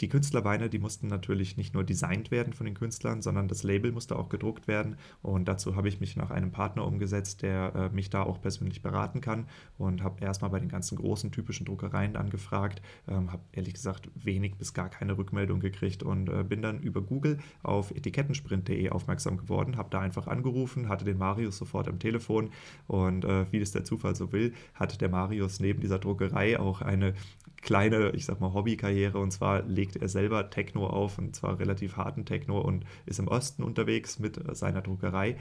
Die 0.00 0.08
Künstlerweine, 0.08 0.68
die 0.68 0.78
mussten 0.78 1.08
natürlich 1.08 1.56
nicht 1.56 1.74
nur 1.74 1.82
designt 1.82 2.30
werden 2.30 2.52
von 2.52 2.66
den 2.66 2.74
Künstlern, 2.74 3.20
sondern 3.20 3.48
das 3.48 3.64
Label 3.64 3.90
musste 3.90 4.16
auch 4.16 4.28
gedruckt 4.28 4.68
werden. 4.68 4.96
Und 5.22 5.48
dazu 5.48 5.74
habe 5.74 5.88
ich 5.88 6.00
mich 6.00 6.16
nach 6.16 6.30
einem 6.30 6.52
Partner 6.52 6.86
umgesetzt, 6.86 7.42
der 7.42 7.74
äh, 7.74 7.94
mich 7.94 8.08
da 8.08 8.22
auch 8.22 8.40
persönlich 8.40 8.82
beraten 8.82 9.20
kann 9.20 9.46
und 9.76 10.02
habe 10.02 10.24
erstmal 10.24 10.50
bei 10.50 10.60
den 10.60 10.68
ganzen 10.68 10.96
großen 10.96 11.32
typischen 11.32 11.66
Druckereien 11.66 12.16
angefragt, 12.16 12.80
ähm, 13.08 13.32
habe 13.32 13.42
ehrlich 13.52 13.74
gesagt 13.74 14.08
wenig 14.14 14.54
bis 14.54 14.72
gar 14.72 14.88
keine 14.88 15.18
Rückmeldung 15.18 15.58
gekriegt 15.60 16.02
und 16.02 16.28
äh, 16.28 16.44
bin 16.44 16.62
dann 16.62 16.80
über 16.80 17.00
Google 17.00 17.38
auf 17.62 17.90
etikettensprint.de 17.90 18.90
aufmerksam 18.90 19.36
geworden, 19.36 19.76
habe 19.76 19.90
da 19.90 20.00
einfach 20.00 20.28
angerufen, 20.28 20.88
hatte 20.88 21.04
den 21.04 21.18
Marius 21.18 21.58
sofort 21.58 21.88
am 21.88 21.98
Telefon 21.98 22.50
und 22.86 23.24
äh, 23.24 23.50
wie 23.50 23.58
es 23.58 23.72
der 23.72 23.84
Zufall 23.84 24.14
so 24.14 24.32
will, 24.32 24.54
hat 24.74 25.00
der 25.00 25.08
Marius 25.08 25.60
neben 25.60 25.80
dieser 25.80 25.98
Druckerei 25.98 26.58
auch 26.58 26.82
eine 26.82 27.14
kleine, 27.62 28.10
ich 28.10 28.24
sag 28.24 28.40
mal, 28.40 28.52
Hobbykarriere. 28.52 29.18
Und 29.18 29.30
zwar 29.30 29.62
legt 29.62 29.96
er 29.96 30.08
selber 30.08 30.50
Techno 30.50 30.86
auf, 30.86 31.18
und 31.18 31.34
zwar 31.34 31.58
relativ 31.58 31.96
harten 31.96 32.24
Techno 32.24 32.60
und 32.60 32.84
ist 33.06 33.18
im 33.18 33.28
Osten 33.28 33.62
unterwegs 33.62 34.18
mit 34.18 34.36
äh, 34.36 34.54
seiner 34.54 34.82
Druckerei. 34.82 35.36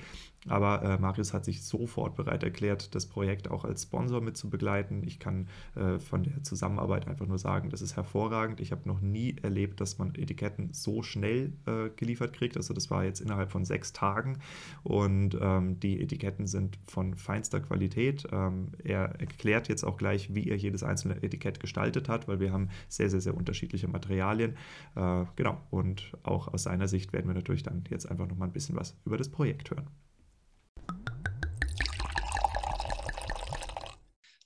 Aber 0.48 0.82
äh, 0.82 0.98
Marius 0.98 1.34
hat 1.34 1.46
sich 1.46 1.64
sofort 1.64 2.16
bereit 2.16 2.44
erklärt, 2.44 2.96
das 2.96 3.06
Projekt 3.06 3.50
auch 3.50 3.66
als 3.66 3.84
Sponsor 3.84 4.22
mit 4.22 4.38
zu 4.38 4.50
begleiten. 4.50 5.04
Ich 5.06 5.20
kann 5.20 5.48
äh, 5.76 6.00
von 6.00 6.24
der 6.24 6.44
Zusammenarbeit 6.44 7.08
einfach 7.08 7.26
nur 7.26 7.38
sagen, 7.38 7.70
das 7.70 7.82
ist 7.82 7.96
hervorragend. 7.96 8.62
Ich 8.62 8.72
habe 8.72 8.88
noch 8.88 9.02
nie 9.02 9.36
erlebt, 9.42 9.82
dass 9.82 9.98
man 9.98 10.16
Etiketten 10.16 10.70
so 10.74 11.04
schnell 11.04 11.54
äh, 11.66 11.90
geliefert 11.96 12.34
kriegt. 12.34 12.56
Also 12.56 12.74
das 12.74 12.90
war 12.90 13.04
jetzt 13.04 13.20
innerhalb 13.20 13.52
von 13.52 13.66
sechs 13.66 13.94
Tagen 13.94 14.40
und 14.84 15.38
ähm, 15.42 15.80
die 15.80 16.02
Etiketten 16.02 16.48
sind 16.48 16.78
von 16.88 17.16
feinster 17.16 17.60
Qualität. 17.60 18.28
Ähm, 18.32 18.70
er 18.84 19.20
erklärt 19.20 19.68
jetzt 19.68 19.84
auch 19.84 19.98
gleich, 19.98 20.34
wie 20.34 20.50
er 20.50 20.56
jedes 20.56 20.84
einzelne 20.84 21.22
Etikett 21.24 21.60
gestaltet 21.60 22.07
hat, 22.08 22.28
weil 22.28 22.40
wir 22.40 22.52
haben 22.52 22.70
sehr, 22.88 23.10
sehr, 23.10 23.22
sehr 23.22 23.36
unterschiedliche 23.36 23.88
Materialien. 23.88 24.58
Äh, 24.96 25.26
genau, 25.36 25.62
und 25.70 26.12
auch 26.24 26.48
aus 26.54 26.64
seiner 26.64 26.88
Sicht 26.88 27.14
werden 27.14 27.28
wir 27.28 27.36
natürlich 27.36 27.64
dann 27.64 27.84
jetzt 27.90 28.10
einfach 28.10 28.28
noch 28.28 28.38
mal 28.38 28.46
ein 28.46 28.54
bisschen 28.54 28.76
was 28.76 28.98
über 29.06 29.18
das 29.18 29.30
Projekt 29.30 29.72
hören. 29.72 29.88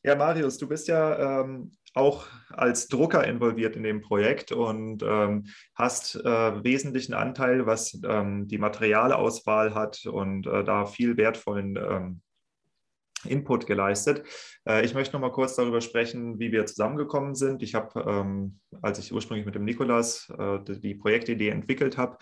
Ja, 0.03 0.15
Marius, 0.15 0.57
du 0.57 0.67
bist 0.67 0.87
ja 0.87 1.41
ähm, 1.41 1.71
auch 1.93 2.25
als 2.49 2.87
Drucker 2.87 3.27
involviert 3.27 3.75
in 3.75 3.83
dem 3.83 4.01
Projekt 4.01 4.51
und 4.51 5.03
ähm, 5.03 5.45
hast 5.75 6.15
äh, 6.15 6.63
wesentlichen 6.63 7.13
Anteil, 7.13 7.65
was 7.65 7.99
ähm, 8.03 8.47
die 8.47 8.57
Materialauswahl 8.57 9.75
hat 9.75 10.05
und 10.05 10.47
äh, 10.47 10.63
da 10.63 10.85
viel 10.85 11.17
wertvollen 11.17 11.75
ähm, 11.75 12.21
Input 13.25 13.67
geleistet. 13.67 14.23
Äh, 14.67 14.85
ich 14.85 14.93
möchte 14.93 15.13
noch 15.13 15.21
mal 15.21 15.31
kurz 15.31 15.55
darüber 15.55 15.81
sprechen, 15.81 16.39
wie 16.39 16.51
wir 16.51 16.65
zusammengekommen 16.65 17.35
sind. 17.35 17.63
Ich 17.63 17.75
habe, 17.75 17.99
ähm, 18.07 18.59
als 18.81 18.99
ich 18.99 19.13
ursprünglich 19.13 19.45
mit 19.45 19.55
dem 19.55 19.65
Nikolas 19.65 20.31
äh, 20.37 20.59
die 20.63 20.95
Projektidee 20.95 21.49
entwickelt 21.49 21.97
habe, 21.97 22.17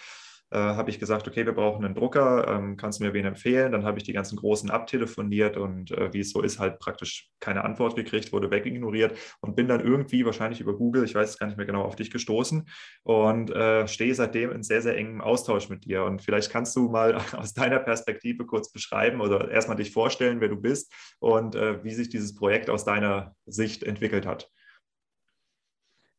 äh, 0.51 0.57
habe 0.57 0.89
ich 0.89 0.99
gesagt, 0.99 1.27
okay, 1.27 1.45
wir 1.45 1.53
brauchen 1.53 1.85
einen 1.85 1.93
Drucker, 1.93 2.47
ähm, 2.47 2.75
kannst 2.77 2.99
du 2.99 3.03
mir 3.03 3.13
wen 3.13 3.25
empfehlen? 3.25 3.71
Dann 3.71 3.85
habe 3.85 3.97
ich 3.99 4.03
die 4.03 4.13
ganzen 4.13 4.35
Großen 4.35 4.69
abtelefoniert 4.69 5.57
und 5.57 5.91
äh, 5.91 6.11
wie 6.13 6.21
es 6.21 6.31
so 6.31 6.41
ist, 6.41 6.59
halt 6.59 6.79
praktisch 6.79 7.29
keine 7.39 7.63
Antwort 7.63 7.95
gekriegt, 7.95 8.33
wurde 8.33 8.49
wegignoriert 8.49 9.17
und 9.41 9.55
bin 9.55 9.67
dann 9.67 9.81
irgendwie 9.81 10.25
wahrscheinlich 10.25 10.59
über 10.59 10.75
Google, 10.75 11.03
ich 11.03 11.13
weiß 11.13 11.29
es 11.29 11.37
gar 11.37 11.47
nicht 11.47 11.57
mehr 11.57 11.65
genau, 11.65 11.83
auf 11.83 11.95
dich 11.95 12.09
gestoßen 12.11 12.67
und 13.03 13.51
äh, 13.51 13.87
stehe 13.87 14.15
seitdem 14.15 14.51
in 14.51 14.63
sehr, 14.63 14.81
sehr 14.81 14.97
engem 14.97 15.21
Austausch 15.21 15.69
mit 15.69 15.85
dir. 15.85 16.03
Und 16.03 16.21
vielleicht 16.21 16.51
kannst 16.51 16.75
du 16.75 16.89
mal 16.89 17.15
aus 17.37 17.53
deiner 17.53 17.79
Perspektive 17.79 18.45
kurz 18.45 18.71
beschreiben 18.71 19.21
oder 19.21 19.51
erstmal 19.51 19.77
dich 19.77 19.91
vorstellen, 19.91 20.41
wer 20.41 20.49
du 20.49 20.57
bist 20.57 20.91
und 21.19 21.55
äh, 21.55 21.83
wie 21.83 21.93
sich 21.93 22.09
dieses 22.09 22.35
Projekt 22.35 22.69
aus 22.69 22.85
deiner 22.85 23.35
Sicht 23.45 23.83
entwickelt 23.83 24.25
hat. 24.25 24.49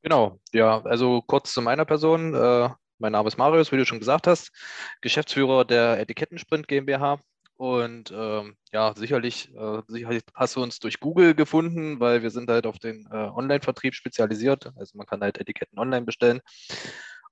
Genau, 0.03 0.41
ja, 0.53 0.81
also 0.83 1.23
kurz 1.27 1.53
zu 1.53 1.61
meiner 1.61 1.85
Person. 1.85 2.35
Äh, 2.35 2.71
mein 3.01 3.13
Name 3.13 3.29
ist 3.29 3.39
Marius, 3.39 3.73
wie 3.73 3.77
du 3.77 3.87
schon 3.87 3.99
gesagt 3.99 4.27
hast, 4.27 4.53
Geschäftsführer 5.01 5.65
der 5.65 5.99
Etikettensprint 6.01 6.69
GmbH. 6.69 7.19
Und 7.57 8.11
ähm, 8.11 8.57
ja, 8.73 8.95
sicherlich, 8.95 9.55
äh, 9.55 9.83
sicherlich 9.87 10.23
hast 10.35 10.57
du 10.57 10.63
uns 10.63 10.79
durch 10.79 11.01
Google 11.01 11.35
gefunden, 11.35 12.01
weil 12.01 12.23
wir 12.23 12.31
sind 12.31 12.49
halt 12.49 12.67
auf 12.67 12.79
den 12.79 13.07
äh, 13.11 13.15
Online-Vertrieb 13.15 13.95
spezialisiert. 13.95 14.73
Also 14.77 14.97
man 14.97 15.07
kann 15.07 15.21
halt 15.21 15.39
Etiketten 15.39 15.79
online 15.79 16.07
bestellen. 16.07 16.41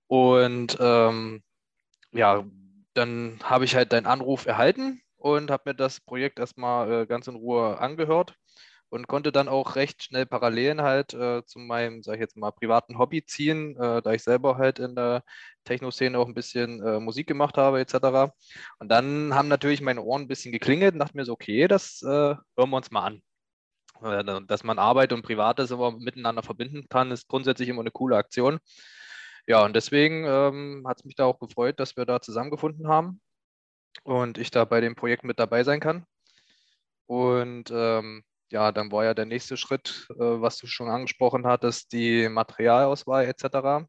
Und 0.06 0.76
ähm, 0.80 1.42
ja, 2.12 2.44
dann 2.94 3.38
habe 3.42 3.64
ich 3.64 3.74
halt 3.74 3.92
deinen 3.92 4.06
Anruf 4.06 4.46
erhalten 4.46 5.00
und 5.16 5.50
habe 5.50 5.70
mir 5.70 5.74
das 5.74 6.00
Projekt 6.00 6.38
erstmal 6.38 7.02
äh, 7.02 7.06
ganz 7.06 7.26
in 7.26 7.36
Ruhe 7.36 7.78
angehört 7.78 8.34
und 8.90 9.06
konnte 9.06 9.32
dann 9.32 9.48
auch 9.48 9.76
recht 9.76 10.02
schnell 10.02 10.26
Parallelen 10.26 10.82
halt 10.82 11.14
äh, 11.14 11.44
zu 11.44 11.58
meinem, 11.58 12.02
sag 12.02 12.14
ich 12.14 12.20
jetzt 12.20 12.36
mal, 12.36 12.50
privaten 12.52 12.98
Hobby 12.98 13.24
ziehen, 13.24 13.76
äh, 13.76 14.02
da 14.02 14.12
ich 14.12 14.22
selber 14.22 14.56
halt 14.56 14.78
in 14.78 14.94
der 14.94 15.22
Techno-Szene 15.64 16.18
auch 16.18 16.26
ein 16.26 16.34
bisschen 16.34 16.82
äh, 16.82 17.00
Musik 17.00 17.26
gemacht 17.26 17.58
habe, 17.58 17.80
etc. 17.80 18.32
Und 18.78 18.88
dann 18.88 19.34
haben 19.34 19.48
natürlich 19.48 19.80
meine 19.80 20.02
Ohren 20.02 20.22
ein 20.22 20.28
bisschen 20.28 20.52
geklingelt 20.52 20.94
und 20.94 21.00
dachte 21.00 21.16
mir 21.16 21.24
so, 21.24 21.32
okay, 21.32 21.68
das 21.68 22.02
äh, 22.02 22.06
hören 22.06 22.70
wir 22.70 22.76
uns 22.76 22.90
mal 22.90 23.04
an. 23.04 23.22
Äh, 24.02 24.42
dass 24.46 24.64
man 24.64 24.78
Arbeit 24.78 25.12
und 25.12 25.22
Privates 25.22 25.72
aber 25.72 25.92
miteinander 25.92 26.42
verbinden 26.42 26.86
kann, 26.88 27.10
ist 27.10 27.28
grundsätzlich 27.28 27.68
immer 27.68 27.80
eine 27.80 27.90
coole 27.90 28.16
Aktion. 28.16 28.58
Ja, 29.46 29.64
und 29.64 29.74
deswegen 29.74 30.24
ähm, 30.26 30.84
hat 30.86 30.98
es 30.98 31.04
mich 31.04 31.14
da 31.14 31.24
auch 31.24 31.38
gefreut, 31.38 31.80
dass 31.80 31.96
wir 31.96 32.04
da 32.04 32.20
zusammengefunden 32.20 32.88
haben 32.88 33.20
und 34.04 34.38
ich 34.38 34.50
da 34.50 34.64
bei 34.64 34.80
dem 34.80 34.94
Projekt 34.94 35.24
mit 35.24 35.38
dabei 35.38 35.64
sein 35.64 35.80
kann. 35.80 36.04
Und 37.06 37.70
ähm, 37.72 38.24
ja, 38.50 38.72
dann 38.72 38.90
war 38.92 39.04
ja 39.04 39.14
der 39.14 39.26
nächste 39.26 39.56
Schritt, 39.56 40.06
äh, 40.10 40.16
was 40.18 40.58
du 40.58 40.66
schon 40.66 40.88
angesprochen 40.88 41.46
hattest, 41.46 41.92
die 41.92 42.28
Materialauswahl 42.28 43.26
etc. 43.26 43.86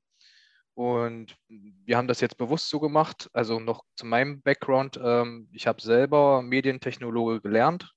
Und 0.73 1.35
wir 1.47 1.97
haben 1.97 2.07
das 2.07 2.21
jetzt 2.21 2.37
bewusst 2.37 2.69
so 2.69 2.79
gemacht. 2.79 3.29
Also 3.33 3.59
noch 3.59 3.83
zu 3.95 4.05
meinem 4.05 4.41
Background. 4.41 4.99
Ähm, 5.03 5.49
ich 5.51 5.67
habe 5.67 5.81
selber 5.81 6.41
Medientechnologe 6.41 7.41
gelernt, 7.41 7.91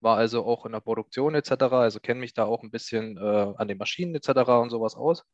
war 0.00 0.16
also 0.18 0.44
auch 0.44 0.66
in 0.66 0.72
der 0.72 0.80
Produktion 0.80 1.34
etc. 1.34 1.52
Also 1.72 2.00
kenne 2.00 2.20
mich 2.20 2.34
da 2.34 2.44
auch 2.44 2.62
ein 2.62 2.70
bisschen 2.70 3.16
äh, 3.18 3.54
an 3.56 3.68
den 3.68 3.78
Maschinen 3.78 4.14
etc. 4.14 4.28
und 4.60 4.70
sowas 4.70 4.94
aus. 4.96 5.24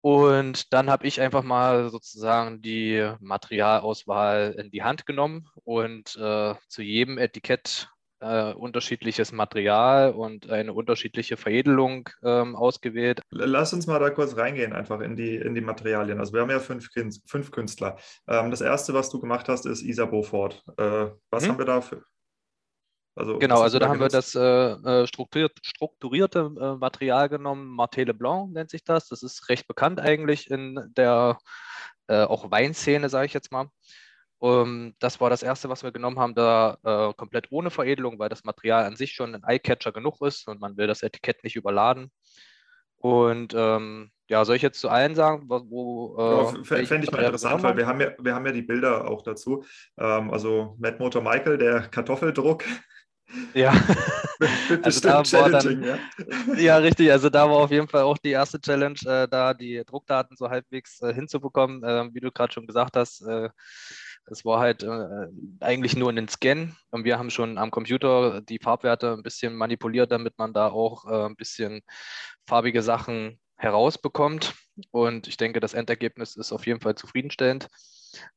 Und 0.00 0.72
dann 0.72 0.90
habe 0.90 1.06
ich 1.06 1.20
einfach 1.20 1.42
mal 1.42 1.90
sozusagen 1.90 2.62
die 2.62 3.12
Materialauswahl 3.20 4.54
in 4.58 4.70
die 4.70 4.82
Hand 4.82 5.06
genommen 5.06 5.48
und 5.64 6.16
äh, 6.16 6.54
zu 6.68 6.82
jedem 6.82 7.18
Etikett 7.18 7.88
äh, 8.20 8.52
unterschiedliches 8.52 9.32
Material 9.32 10.12
und 10.12 10.50
eine 10.50 10.72
unterschiedliche 10.72 11.36
Veredelung 11.36 12.08
ähm, 12.22 12.56
ausgewählt. 12.56 13.20
Lass 13.30 13.72
uns 13.72 13.86
mal 13.86 13.98
da 13.98 14.10
kurz 14.10 14.36
reingehen, 14.36 14.72
einfach 14.72 15.00
in 15.00 15.16
die, 15.16 15.36
in 15.36 15.54
die 15.54 15.60
Materialien. 15.60 16.18
Also 16.18 16.32
wir 16.32 16.40
haben 16.40 16.50
ja 16.50 16.60
fünf, 16.60 16.88
fünf 17.26 17.50
Künstler. 17.50 17.96
Ähm, 18.26 18.50
das 18.50 18.60
erste, 18.60 18.94
was 18.94 19.10
du 19.10 19.20
gemacht 19.20 19.48
hast, 19.48 19.66
ist 19.66 19.82
Isa 19.82 20.06
Beaufort. 20.06 20.62
Äh, 20.76 21.10
was 21.30 21.44
hm? 21.44 21.50
haben 21.50 21.58
wir 21.58 21.66
da 21.66 21.80
für? 21.80 22.02
Also, 23.18 23.38
genau, 23.38 23.62
also 23.62 23.80
da 23.80 23.88
haben 23.88 23.98
wir 23.98 24.08
das 24.08 24.36
äh, 24.36 24.40
äh, 24.40 25.06
strukturiert, 25.08 25.58
strukturierte 25.62 26.52
äh, 26.60 26.76
Material 26.76 27.28
genommen. 27.28 27.66
Martele 27.66 28.14
Blanc 28.14 28.52
nennt 28.52 28.70
sich 28.70 28.84
das. 28.84 29.08
Das 29.08 29.24
ist 29.24 29.48
recht 29.48 29.66
bekannt 29.66 29.98
eigentlich 29.98 30.48
in 30.48 30.78
der 30.96 31.38
äh, 32.06 32.22
auch 32.22 32.52
Weinszene, 32.52 33.08
sage 33.08 33.26
ich 33.26 33.34
jetzt 33.34 33.50
mal. 33.50 33.70
Um, 34.40 34.50
ähm, 34.50 34.94
das 35.00 35.20
war 35.20 35.30
das 35.30 35.42
erste, 35.42 35.68
was 35.68 35.82
wir 35.82 35.90
genommen 35.90 36.18
haben, 36.18 36.34
da 36.34 36.78
äh, 36.84 37.12
komplett 37.14 37.50
ohne 37.50 37.70
Veredelung, 37.70 38.18
weil 38.18 38.28
das 38.28 38.44
Material 38.44 38.84
an 38.84 38.94
sich 38.94 39.12
schon 39.12 39.34
ein 39.34 39.42
Eyecatcher 39.44 39.90
genug 39.90 40.20
ist 40.22 40.46
und 40.46 40.60
man 40.60 40.76
will 40.76 40.86
das 40.86 41.02
Etikett 41.02 41.42
nicht 41.42 41.56
überladen. 41.56 42.12
Und 42.98 43.54
ähm, 43.56 44.10
ja, 44.28 44.44
soll 44.44 44.56
ich 44.56 44.62
jetzt 44.62 44.80
zu 44.80 44.88
allen 44.88 45.14
sagen, 45.14 45.44
wo. 45.48 46.52
Äh, 46.54 46.64
Fände 46.64 47.04
ich 47.04 47.10
mal 47.10 47.22
interessant, 47.22 47.62
weil 47.62 47.76
wir 47.76 47.86
haben, 47.86 48.00
ja, 48.00 48.10
wir 48.18 48.34
haben 48.34 48.46
ja 48.46 48.52
die 48.52 48.62
Bilder 48.62 49.08
auch 49.08 49.22
dazu. 49.22 49.64
Ähm, 49.98 50.30
also 50.30 50.76
Mad 50.78 50.98
Motor 50.98 51.22
Michael, 51.22 51.58
der 51.58 51.82
Kartoffeldruck. 51.82 52.64
Ja. 53.54 53.72
also 54.82 55.00
da 55.00 55.22
dann, 55.22 55.82
ja. 55.82 55.98
ja. 56.56 56.76
richtig. 56.76 57.10
Also 57.10 57.28
da 57.28 57.48
war 57.48 57.56
auf 57.56 57.70
jeden 57.70 57.88
Fall 57.88 58.02
auch 58.02 58.18
die 58.18 58.30
erste 58.30 58.60
Challenge, 58.60 58.98
äh, 59.04 59.26
da 59.28 59.54
die 59.54 59.82
Druckdaten 59.84 60.36
so 60.36 60.48
halbwegs 60.48 61.00
äh, 61.02 61.12
hinzubekommen. 61.12 61.82
Äh, 61.82 62.08
wie 62.12 62.20
du 62.20 62.30
gerade 62.30 62.52
schon 62.52 62.66
gesagt 62.66 62.96
hast, 62.96 63.22
äh, 63.22 63.48
es 64.30 64.44
war 64.44 64.60
halt 64.60 64.82
äh, 64.82 65.28
eigentlich 65.60 65.96
nur 65.96 66.10
ein 66.10 66.28
Scan 66.28 66.76
und 66.90 67.04
wir 67.04 67.18
haben 67.18 67.30
schon 67.30 67.58
am 67.58 67.70
Computer 67.70 68.40
die 68.40 68.58
Farbwerte 68.58 69.12
ein 69.12 69.22
bisschen 69.22 69.54
manipuliert, 69.54 70.12
damit 70.12 70.38
man 70.38 70.52
da 70.52 70.68
auch 70.68 71.06
äh, 71.06 71.26
ein 71.26 71.36
bisschen 71.36 71.82
farbige 72.46 72.82
Sachen 72.82 73.38
herausbekommt. 73.56 74.54
Und 74.90 75.26
ich 75.26 75.36
denke, 75.36 75.60
das 75.60 75.74
Endergebnis 75.74 76.36
ist 76.36 76.52
auf 76.52 76.66
jeden 76.66 76.80
Fall 76.80 76.94
zufriedenstellend. 76.94 77.68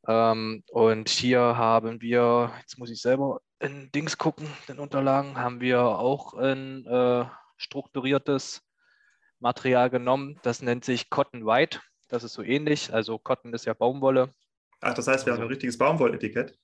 Ähm, 0.08 0.64
und 0.72 1.10
hier 1.10 1.40
haben 1.40 2.02
wir, 2.02 2.52
jetzt 2.60 2.78
muss 2.78 2.90
ich 2.90 3.02
selber 3.02 3.40
in 3.60 3.92
Dings 3.92 4.18
gucken, 4.18 4.48
den 4.68 4.80
Unterlagen, 4.80 5.38
haben 5.38 5.62
wir 5.62 5.82
auch 5.82 6.34
ein 6.34 6.86
äh, 6.86 7.26
strukturiertes 7.58 8.62
Material 9.40 9.90
genommen. 9.90 10.40
Das 10.42 10.62
nennt 10.62 10.84
sich 10.84 11.10
Cotton 11.10 11.46
White. 11.46 11.80
Das 12.10 12.24
ist 12.24 12.34
so 12.34 12.42
ähnlich. 12.42 12.94
Also 12.94 13.18
Cotton 13.18 13.54
ist 13.54 13.66
ja 13.66 13.74
Baumwolle 13.74 14.34
Ach, 14.82 14.94
das 14.94 15.08
heißt, 15.08 15.26
wir 15.26 15.34
also, 15.34 15.41
haben 15.41 15.48
ein 15.48 15.52
richtiges 15.54 15.78
Baumwolletikett? 15.78 16.58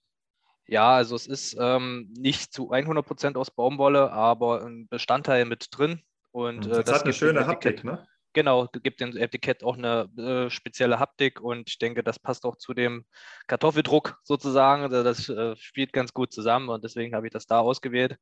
Ja, 0.66 0.96
also 0.96 1.16
es 1.16 1.28
ist 1.28 1.56
ähm, 1.60 2.14
nicht 2.18 2.52
zu 2.52 2.72
100% 2.72 3.38
aus 3.38 3.52
Baumwolle, 3.52 4.12
aber 4.12 4.66
ein 4.66 4.88
Bestandteil 4.90 5.46
mit 5.46 5.68
drin. 5.72 6.02
Und, 6.32 6.66
hm, 6.66 6.72
äh, 6.72 6.76
das, 6.76 6.86
das 6.86 6.96
hat 6.96 7.04
eine 7.04 7.14
schöne 7.14 7.48
Haptik, 7.48 7.84
ne? 7.84 8.06
Genau, 8.34 8.68
gibt 8.84 9.00
dem 9.00 9.18
Etikett 9.18 9.64
auch 9.64 9.78
eine 9.78 10.10
äh, 10.18 10.50
spezielle 10.52 11.00
Haptik 11.00 11.42
und 11.42 11.70
ich 11.70 11.80
denke, 11.80 12.04
das 12.04 12.20
passt 12.20 12.46
auch 12.46 12.58
zu 12.58 12.76
dem 12.76 13.06
Kartoffeldruck 13.48 14.20
sozusagen. 14.24 14.84
Also 14.84 15.02
das 15.02 15.28
äh, 15.30 15.56
spielt 15.56 15.92
ganz 15.92 16.14
gut 16.14 16.32
zusammen 16.32 16.70
und 16.70 16.84
deswegen 16.84 17.16
habe 17.16 17.26
ich 17.26 17.34
das 17.34 17.48
da 17.48 17.60
ausgewählt. 17.60 18.18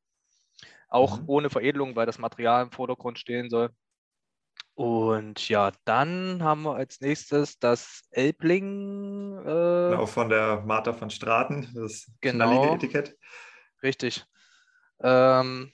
Auch 0.88 1.20
mhm. 1.20 1.24
ohne 1.28 1.50
Veredelung, 1.50 1.98
weil 1.98 2.06
das 2.06 2.20
Material 2.20 2.64
im 2.64 2.72
Vordergrund 2.72 3.20
stehen 3.20 3.50
soll. 3.50 3.72
Und 4.76 5.48
ja, 5.48 5.72
dann 5.86 6.44
haben 6.44 6.64
wir 6.64 6.76
als 6.76 7.00
nächstes 7.00 7.58
das 7.60 8.04
Elbling. 8.12 9.38
Äh, 9.40 9.92
genau, 9.92 10.06
von 10.06 10.28
der 10.28 10.62
Martha 10.66 10.92
von 10.92 11.10
Straten, 11.10 11.70
das 11.74 12.12
genau, 12.20 12.76
Etikett. 12.76 13.18
Richtig. 13.82 14.26
Ähm, 15.00 15.72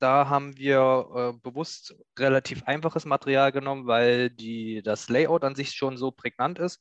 da 0.00 0.28
haben 0.28 0.56
wir 0.56 1.06
äh, 1.14 1.38
bewusst 1.40 1.94
relativ 2.18 2.64
einfaches 2.64 3.04
Material 3.04 3.52
genommen, 3.52 3.86
weil 3.86 4.30
die, 4.30 4.82
das 4.82 5.08
Layout 5.08 5.44
an 5.44 5.54
sich 5.54 5.72
schon 5.72 5.96
so 5.96 6.10
prägnant 6.10 6.58
ist 6.58 6.80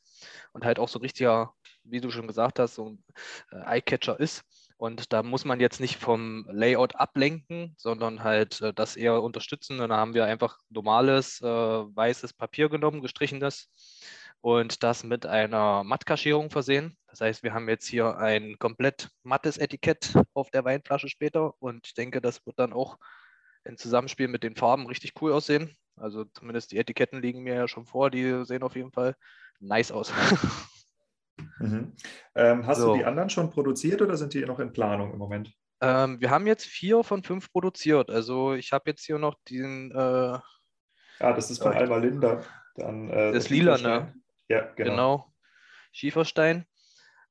und 0.53 0.65
halt 0.65 0.79
auch 0.79 0.89
so 0.89 0.99
richtiger, 0.99 1.53
wie 1.84 2.01
du 2.01 2.10
schon 2.10 2.27
gesagt 2.27 2.58
hast, 2.58 2.75
so 2.75 2.89
ein 2.89 3.03
äh, 3.51 3.75
Eyecatcher 3.75 4.19
ist. 4.19 4.43
Und 4.80 5.12
da 5.12 5.24
muss 5.24 5.44
man 5.44 5.60
jetzt 5.60 5.82
nicht 5.82 5.98
vom 5.98 6.46
Layout 6.50 6.96
ablenken, 6.96 7.76
sondern 7.78 8.24
halt 8.24 8.62
äh, 8.62 8.74
das 8.74 8.96
eher 8.96 9.22
unterstützen. 9.22 9.82
Und 9.82 9.89
da 9.89 9.98
haben 9.98 10.13
wir 10.13 10.24
einfach 10.24 10.58
normales 10.70 11.42
äh, 11.42 11.46
weißes 11.46 12.32
Papier 12.32 12.70
genommen, 12.70 13.02
gestrichenes 13.02 13.70
und 14.39 14.82
das 14.82 15.04
mit 15.04 15.26
einer 15.26 15.84
Mattkaschierung 15.84 16.50
versehen. 16.50 16.96
Das 17.08 17.20
heißt, 17.20 17.44
wir 17.44 17.54
haben 17.54 17.68
jetzt 17.68 17.88
hier 17.88 18.18
ein 18.20 18.58
komplett 18.58 19.10
mattes 19.24 19.58
Etikett 19.58 20.13
auf 20.34 20.50
der 20.50 20.63
Weinflasche 20.63 21.10
später 21.10 21.56
und 21.60 21.86
ich 21.88 21.94
denke, 21.94 22.22
das 22.22 22.46
wird 22.46 22.58
dann 22.58 22.72
auch 22.72 22.98
im 23.65 23.76
Zusammenspiel 23.76 24.30
mit 24.30 24.44
den 24.44 24.56
Farben 24.56 24.88
richtig 24.88 25.12
cool 25.22 25.34
aussehen. 25.34 25.76
Also 25.98 26.24
zumindest 26.24 26.72
die 26.72 26.78
Etiketten 26.78 27.22
liegen 27.22 27.42
mir 27.44 27.56
ja 27.56 27.68
schon 27.68 27.86
vor, 27.86 28.10
die 28.10 28.46
sehen 28.46 28.63
auf 28.63 28.78
jeden 28.78 28.94
Fall 28.94 29.18
nice 29.60 29.92
aus. 29.92 30.13
Mhm. 31.60 31.93
Ähm, 32.36 32.65
hast 32.65 32.80
so. 32.80 32.93
du 32.93 33.00
die 33.00 33.06
anderen 33.06 33.30
schon 33.30 33.50
produziert 33.50 34.02
oder 34.02 34.17
sind 34.17 34.34
die 34.34 34.45
noch 34.45 34.60
in 34.60 34.74
Planung 34.74 35.12
im 35.13 35.19
Moment? 35.19 35.54
Ähm, 35.82 36.19
wir 36.19 36.30
haben 36.30 36.48
jetzt 36.48 36.65
vier 36.65 37.04
von 37.04 37.24
fünf 37.24 37.52
produziert. 37.52 38.10
Also 38.10 38.54
ich 38.54 38.72
habe 38.72 38.89
jetzt 38.89 39.06
hier 39.06 39.17
noch 39.17 39.36
den. 39.50 39.91
Äh, 39.91 39.95
ah, 39.95 40.41
das 41.19 41.52
ist 41.52 41.62
von 41.62 41.74
äh, 41.74 41.78
Alma 41.78 41.98
Linder. 41.98 42.43
Dann, 42.76 43.10
äh, 43.10 43.32
das 43.32 43.50
Lila, 43.50 43.78
ne? 43.78 44.13
Ja, 44.48 44.62
genau. 44.76 44.91
genau. 44.91 45.34
Schieferstein. 45.91 46.65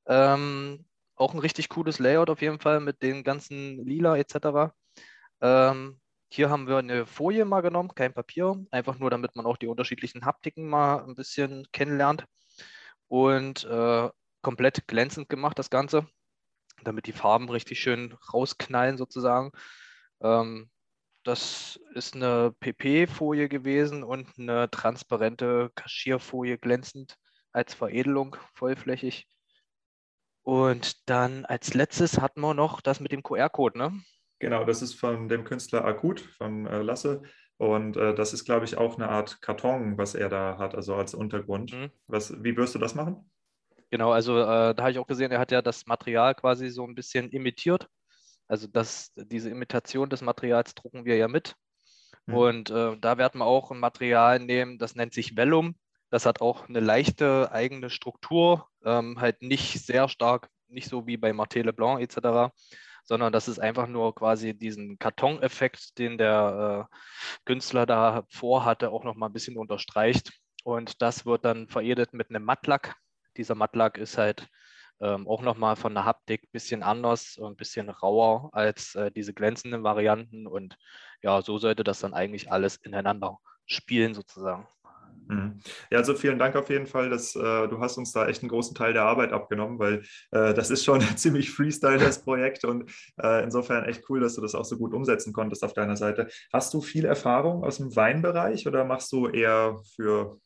Ähm, 0.07 0.85
auch 1.15 1.33
ein 1.33 1.39
richtig 1.39 1.69
cooles 1.69 1.99
Layout 1.99 2.29
auf 2.29 2.41
jeden 2.41 2.59
Fall 2.59 2.79
mit 2.79 3.03
den 3.03 3.23
ganzen 3.23 3.85
Lila 3.85 4.17
etc. 4.17 4.73
Ähm, 5.41 5.99
hier 6.31 6.49
haben 6.49 6.67
wir 6.67 6.77
eine 6.77 7.05
Folie 7.05 7.45
mal 7.45 7.61
genommen, 7.61 7.93
kein 7.95 8.13
Papier, 8.13 8.55
einfach 8.71 8.99
nur 8.99 9.09
damit 9.09 9.35
man 9.35 9.45
auch 9.45 9.57
die 9.57 9.67
unterschiedlichen 9.67 10.25
Haptiken 10.25 10.69
mal 10.69 11.03
ein 11.03 11.15
bisschen 11.15 11.67
kennenlernt. 11.71 12.25
Und 13.09 13.65
äh, 13.65 14.09
komplett 14.41 14.87
glänzend 14.87 15.27
gemacht 15.27 15.59
das 15.59 15.69
Ganze, 15.69 16.07
damit 16.83 17.07
die 17.07 17.11
Farben 17.11 17.49
richtig 17.49 17.79
schön 17.79 18.13
rausknallen 18.33 18.97
sozusagen. 18.97 19.51
Ähm, 20.21 20.69
das 21.23 21.79
ist 21.95 22.15
eine 22.15 22.53
PP-Folie 22.59 23.49
gewesen 23.49 24.03
und 24.03 24.27
eine 24.39 24.69
transparente 24.69 25.71
Kaschierfolie 25.75 26.57
glänzend 26.57 27.17
als 27.51 27.73
Veredelung 27.73 28.37
vollflächig. 28.53 29.27
Und 30.43 31.09
dann 31.09 31.45
als 31.45 31.73
letztes 31.73 32.19
hatten 32.19 32.41
wir 32.41 32.53
noch 32.53 32.81
das 32.81 32.99
mit 32.99 33.11
dem 33.11 33.21
QR-Code, 33.21 33.77
ne? 33.77 34.01
Genau, 34.39 34.63
das 34.63 34.81
ist 34.81 34.93
von 34.93 35.27
dem 35.27 35.43
Künstler 35.43 35.83
Akut, 35.83 36.21
von 36.21 36.65
äh, 36.65 36.81
Lasse. 36.81 37.21
Und 37.59 37.97
äh, 37.97 38.15
das 38.15 38.31
ist, 38.31 38.45
glaube 38.45 38.63
ich, 38.63 38.77
auch 38.77 38.95
eine 38.95 39.09
Art 39.09 39.41
Karton, 39.41 39.97
was 39.97 40.15
er 40.15 40.29
da 40.29 40.57
hat, 40.57 40.75
also 40.75 40.95
als 40.95 41.13
Untergrund. 41.13 41.73
Mhm. 41.73 41.91
Was, 42.07 42.41
wie 42.41 42.55
wirst 42.55 42.73
du 42.73 42.79
das 42.79 42.95
machen? 42.95 43.29
Genau, 43.91 44.11
also 44.13 44.39
äh, 44.39 44.73
da 44.73 44.77
habe 44.77 44.91
ich 44.91 44.97
auch 44.97 45.07
gesehen, 45.07 45.31
er 45.31 45.39
hat 45.39 45.51
ja 45.51 45.61
das 45.61 45.85
Material 45.85 46.35
quasi 46.35 46.69
so 46.69 46.85
ein 46.85 46.95
bisschen 46.95 47.29
imitiert. 47.31 47.89
Also 48.47 48.67
das, 48.67 49.11
diese 49.15 49.49
Imitation 49.49 50.09
des 50.09 50.21
Materials 50.21 50.73
drucken 50.73 51.03
wir 51.03 51.17
ja 51.17 51.27
mit. 51.27 51.55
Mhm. 52.27 52.33
Und 52.33 52.69
äh, 52.69 52.97
da 52.97 53.17
werden 53.17 53.39
wir 53.39 53.45
auch 53.45 53.71
ein 53.71 53.79
Material 53.79 54.39
nehmen, 54.39 54.77
das 54.77 54.95
nennt 54.95 55.13
sich 55.13 55.35
Vellum. 55.35 55.75
Das 56.09 56.25
hat 56.25 56.39
auch 56.39 56.69
eine 56.69 56.79
leichte 56.79 57.51
eigene 57.51 57.89
Struktur, 57.89 58.69
ähm, 58.85 59.19
halt 59.19 59.41
nicht 59.41 59.85
sehr 59.85 60.07
stark, 60.07 60.49
nicht 60.69 60.87
so 60.87 61.07
wie 61.07 61.17
bei 61.17 61.33
Martele 61.33 61.73
Blanc 61.73 61.99
etc., 61.99 62.53
sondern 63.09 63.33
das 63.33 63.47
ist 63.47 63.57
einfach 63.57 63.87
nur 63.87 64.13
quasi 64.13 64.53
diesen 64.53 64.99
Kartoneffekt, 64.99 65.97
den 65.97 66.19
der 66.19 66.87
äh, 66.91 66.95
Künstler 67.43 67.87
da 67.87 68.23
vorhatte, 68.29 68.91
auch 68.91 69.03
nochmal 69.03 69.29
ein 69.29 69.33
bisschen 69.33 69.57
unterstreicht. 69.57 70.31
Und 70.63 71.01
das 71.01 71.25
wird 71.25 71.43
dann 71.43 71.67
veredelt 71.67 72.13
mit 72.13 72.29
einem 72.29 72.45
Mattlack. 72.45 72.95
Dieser 73.35 73.55
Mattlack 73.55 73.97
ist 73.97 74.19
halt 74.19 74.47
ähm, 75.01 75.27
auch 75.27 75.41
nochmal 75.41 75.75
von 75.75 75.95
der 75.95 76.05
Haptik 76.05 76.43
ein 76.43 76.51
bisschen 76.51 76.83
anders 76.83 77.35
und 77.39 77.53
ein 77.53 77.57
bisschen 77.57 77.89
rauer 77.89 78.51
als 78.53 78.93
äh, 78.93 79.09
diese 79.11 79.33
glänzenden 79.33 79.83
Varianten. 79.83 80.45
Und 80.45 80.77
ja, 81.23 81.41
so 81.41 81.57
sollte 81.57 81.83
das 81.83 82.01
dann 82.01 82.13
eigentlich 82.13 82.51
alles 82.51 82.75
ineinander 82.75 83.39
spielen 83.65 84.13
sozusagen. 84.13 84.67
Mhm. 85.29 85.59
Ja, 85.91 85.99
also 85.99 86.15
vielen 86.15 86.39
Dank 86.39 86.55
auf 86.55 86.69
jeden 86.69 86.87
Fall, 86.87 87.09
dass 87.09 87.35
äh, 87.35 87.67
du 87.67 87.79
hast 87.79 87.97
uns 87.97 88.11
da 88.11 88.27
echt 88.27 88.41
einen 88.41 88.49
großen 88.49 88.75
Teil 88.75 88.93
der 88.93 89.03
Arbeit 89.03 89.31
abgenommen, 89.31 89.77
weil 89.77 90.01
äh, 90.31 90.55
das 90.55 90.71
ist 90.71 90.83
schon 90.83 91.01
ziemlich 91.15 91.51
Freestyle, 91.51 91.99
das 91.99 92.23
Projekt 92.23 92.65
und 92.65 92.91
äh, 93.21 93.43
insofern 93.43 93.85
echt 93.85 94.09
cool, 94.09 94.19
dass 94.19 94.35
du 94.35 94.41
das 94.41 94.55
auch 94.55 94.65
so 94.65 94.77
gut 94.77 94.91
umsetzen 94.91 95.31
konntest 95.31 95.63
auf 95.63 95.73
deiner 95.73 95.95
Seite. 95.95 96.27
Hast 96.51 96.73
du 96.73 96.81
viel 96.81 97.05
Erfahrung 97.05 97.63
aus 97.63 97.77
dem 97.77 97.95
Weinbereich 97.95 98.67
oder 98.67 98.83
machst 98.85 99.11
du 99.11 99.27
eher 99.27 99.77
für, 99.95 100.39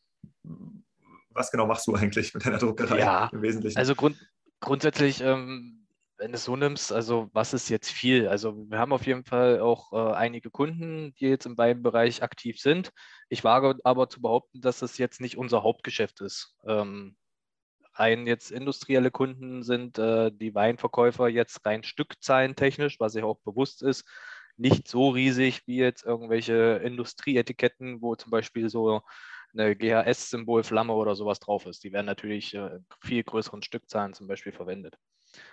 was 1.30 1.50
genau 1.50 1.66
machst 1.66 1.86
du 1.86 1.94
eigentlich 1.94 2.34
mit 2.34 2.44
deiner 2.44 2.58
Druckerei 2.58 2.98
ja, 2.98 3.30
im 3.32 3.40
Wesentlichen? 3.40 3.78
Also 3.78 3.94
Grund, 3.94 4.18
grundsätzlich, 4.60 5.22
ähm, 5.22 5.83
wenn 6.18 6.32
du 6.32 6.36
es 6.36 6.44
so 6.44 6.56
nimmst, 6.56 6.92
also 6.92 7.28
was 7.32 7.54
ist 7.54 7.68
jetzt 7.68 7.90
viel? 7.90 8.28
Also 8.28 8.54
wir 8.68 8.78
haben 8.78 8.92
auf 8.92 9.06
jeden 9.06 9.24
Fall 9.24 9.60
auch 9.60 9.92
äh, 9.92 10.14
einige 10.14 10.50
Kunden, 10.50 11.14
die 11.14 11.26
jetzt 11.26 11.46
im 11.46 11.58
Weinbereich 11.58 12.22
aktiv 12.22 12.60
sind. 12.60 12.90
Ich 13.28 13.44
wage 13.44 13.76
aber 13.84 14.08
zu 14.08 14.20
behaupten, 14.20 14.60
dass 14.60 14.78
das 14.80 14.98
jetzt 14.98 15.20
nicht 15.20 15.36
unser 15.36 15.62
Hauptgeschäft 15.62 16.20
ist. 16.20 16.56
Ähm, 16.66 17.16
rein 17.94 18.26
jetzt 18.26 18.50
industrielle 18.50 19.10
Kunden 19.10 19.62
sind 19.62 19.98
äh, 19.98 20.30
die 20.32 20.54
Weinverkäufer 20.54 21.28
jetzt 21.28 21.64
rein 21.66 21.82
stückzahlentechnisch, 21.82 23.00
was 23.00 23.12
sich 23.12 23.24
auch 23.24 23.38
bewusst 23.44 23.82
ist, 23.82 24.04
nicht 24.56 24.88
so 24.88 25.10
riesig 25.10 25.62
wie 25.66 25.78
jetzt 25.78 26.04
irgendwelche 26.04 26.80
Industrieetiketten, 26.84 28.00
wo 28.02 28.14
zum 28.14 28.30
Beispiel 28.30 28.68
so 28.68 29.02
eine 29.52 29.76
GHS-Symbol, 29.76 30.64
Flamme 30.64 30.94
oder 30.94 31.14
sowas 31.14 31.40
drauf 31.40 31.66
ist. 31.66 31.84
Die 31.84 31.92
werden 31.92 32.06
natürlich 32.06 32.54
äh, 32.54 32.78
viel 33.00 33.22
größeren 33.22 33.62
Stückzahlen 33.62 34.14
zum 34.14 34.26
Beispiel 34.26 34.52
verwendet. 34.52 34.96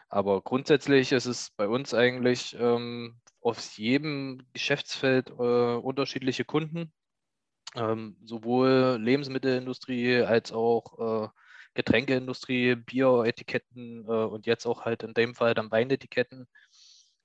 Aber 0.10 0.41
grundsätzlich 0.41 1.12
ist 1.12 1.26
es 1.26 1.52
bei 1.52 1.67
uns 1.67 1.94
eigentlich 1.94 2.56
ähm, 2.60 3.20
aus 3.41 3.78
jedem 3.78 4.46
Geschäftsfeld 4.54 5.30
äh, 5.30 5.34
unterschiedliche 5.34 6.46
Kunden, 6.46 6.91
ähm, 7.76 8.17
sowohl 8.24 8.98
Lebensmittelindustrie 9.02 10.22
als 10.24 10.52
auch 10.52 11.28
äh, 11.28 11.30
Getränkeindustrie, 11.74 12.76
Bieretiketten 12.76 14.06
äh, 14.06 14.12
und 14.12 14.46
jetzt 14.46 14.65
auch 14.65 14.86
halt 14.86 15.04
in 15.04 15.13
dem 15.13 15.36
Fall 15.36 15.54
dann 15.54 15.72
Weinetiketten. 15.72 16.48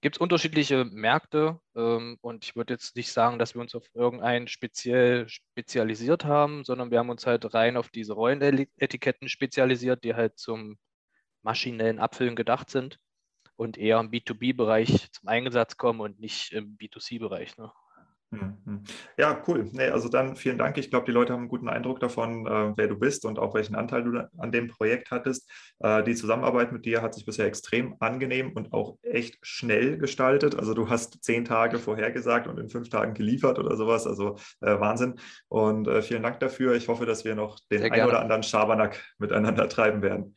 Gibt 0.03 0.17
es 0.17 0.21
unterschiedliche 0.21 0.85
Märkte 0.85 1.59
ähm, 1.75 2.19
und 2.21 2.45
ich 2.45 2.55
würde 2.55 2.75
jetzt 2.75 2.97
nicht 2.97 3.11
sagen, 3.13 3.39
dass 3.39 3.55
wir 3.55 3.63
uns 3.63 3.75
auf 3.75 3.89
irgendeinen 3.95 4.47
speziell 4.47 5.29
spezialisiert 5.29 6.25
haben, 6.25 6.65
sondern 6.65 6.91
wir 6.91 6.99
haben 6.99 7.11
uns 7.11 7.27
halt 7.27 7.53
rein 7.55 7.77
auf 7.77 7.89
diese 7.89 8.13
Rollenetiketten 8.13 9.29
spezialisiert, 9.29 10.05
die 10.05 10.15
halt 10.15 10.39
zum 10.39 10.79
maschinellen 11.47 11.99
Abfüllen 11.99 12.37
gedacht 12.37 12.69
sind 12.69 12.99
und 13.57 13.79
eher 13.79 13.99
im 14.01 14.11
B2B-Bereich 14.11 15.11
zum 15.13 15.29
Einsatz 15.29 15.79
kommen 15.79 16.01
und 16.01 16.21
nicht 16.21 16.53
im 16.53 16.77
B2C-Bereich. 16.77 17.57
Ne? 17.57 17.73
Mhm. 18.31 18.83
Ja, 19.17 19.41
cool. 19.47 19.69
Nee, 19.73 19.89
also 19.89 20.09
dann 20.09 20.35
vielen 20.35 20.59
Dank. 20.59 20.77
Ich 20.79 20.91
glaube, 20.91 21.07
die 21.07 21.13
Leute 21.13 21.33
haben 21.33 21.43
einen 21.43 21.49
guten 21.49 21.69
Eindruck 21.69 22.01
davon, 22.01 22.45
äh, 22.47 22.73
wer 22.77 22.89
du 22.89 22.99
bist 22.99 23.25
und 23.25 23.39
auch 23.39 23.55
welchen 23.55 23.77
Anteil 23.77 24.03
du 24.03 24.29
an 24.37 24.51
dem 24.51 24.67
Projekt 24.67 25.13
hattest. 25.13 25.49
Äh, 25.79 26.03
die 26.03 26.17
Zusammenarbeit 26.17 26.73
mit 26.73 26.85
dir 26.85 27.03
hat 27.03 27.15
sich 27.15 27.25
bisher 27.25 27.47
extrem 27.47 27.95
angenehm 28.01 28.53
und 28.53 28.73
auch 28.73 28.99
echt 29.03 29.39
schnell 29.43 29.97
gestaltet. 29.97 30.57
Also 30.57 30.75
du 30.75 30.91
hast 30.91 31.23
zehn 31.23 31.45
Tage 31.45 31.79
vorhergesagt 31.79 32.49
und 32.49 32.59
in 32.59 32.69
fünf 32.69 32.89
Tagen 32.89 33.15
geliefert 33.15 33.61
oder 33.61 33.77
sowas. 33.77 34.09
Also 34.09 34.37
äh, 34.61 34.79
Wahnsinn. 34.81 35.15
Und 35.49 35.87
äh, 35.87 36.03
vielen 36.03 36.25
Dank 36.25 36.41
dafür. 36.41 36.75
Ich 36.75 36.89
hoffe, 36.89 37.07
dass 37.07 37.25
wir 37.25 37.37
noch 37.37 37.61
den 37.71 37.91
ein 37.91 38.07
oder 38.07 38.21
anderen 38.21 38.43
Schabernack 38.43 39.03
miteinander 39.19 39.69
treiben 39.69 40.03
werden. 40.03 40.35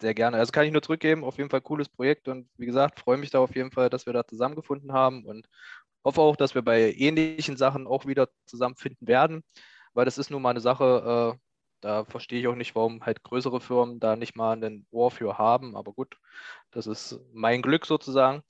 Sehr 0.00 0.14
gerne. 0.14 0.36
Also 0.36 0.52
kann 0.52 0.66
ich 0.66 0.72
nur 0.72 0.82
zurückgeben. 0.82 1.24
Auf 1.24 1.38
jeden 1.38 1.48
Fall 1.48 1.62
cooles 1.62 1.88
Projekt 1.88 2.28
und 2.28 2.48
wie 2.58 2.66
gesagt, 2.66 3.00
freue 3.00 3.16
mich 3.16 3.30
da 3.30 3.38
auf 3.40 3.54
jeden 3.56 3.70
Fall, 3.72 3.88
dass 3.88 4.04
wir 4.06 4.12
da 4.12 4.26
zusammengefunden 4.26 4.92
haben 4.92 5.24
und 5.24 5.48
hoffe 6.04 6.20
auch, 6.20 6.36
dass 6.36 6.54
wir 6.54 6.62
bei 6.62 6.92
ähnlichen 6.92 7.56
Sachen 7.56 7.86
auch 7.86 8.06
wieder 8.06 8.28
zusammenfinden 8.46 9.08
werden, 9.08 9.42
weil 9.94 10.04
das 10.04 10.18
ist 10.18 10.30
nun 10.30 10.42
mal 10.42 10.50
eine 10.50 10.60
Sache, 10.60 11.34
äh, 11.36 11.38
da 11.80 12.04
verstehe 12.04 12.40
ich 12.40 12.48
auch 12.48 12.54
nicht, 12.56 12.74
warum 12.74 13.04
halt 13.06 13.22
größere 13.24 13.60
Firmen 13.60 13.98
da 14.00 14.16
nicht 14.16 14.36
mal 14.36 14.62
ein 14.62 14.86
Ohr 14.90 15.10
für 15.10 15.38
haben. 15.38 15.76
Aber 15.76 15.92
gut, 15.92 16.18
das 16.72 16.86
ist 16.86 17.18
mein 17.32 17.62
Glück 17.62 17.86
sozusagen. 17.86 18.42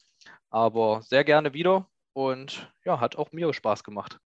Aber 0.51 1.03
sehr 1.03 1.25
gerne 1.25 1.55
wieder 1.55 1.89
und 2.15 2.73
ja, 2.85 3.01
hat 3.01 3.17
auch 3.17 3.33
mir 3.33 3.53
Spaß 3.55 3.85
gemacht. 3.85 4.21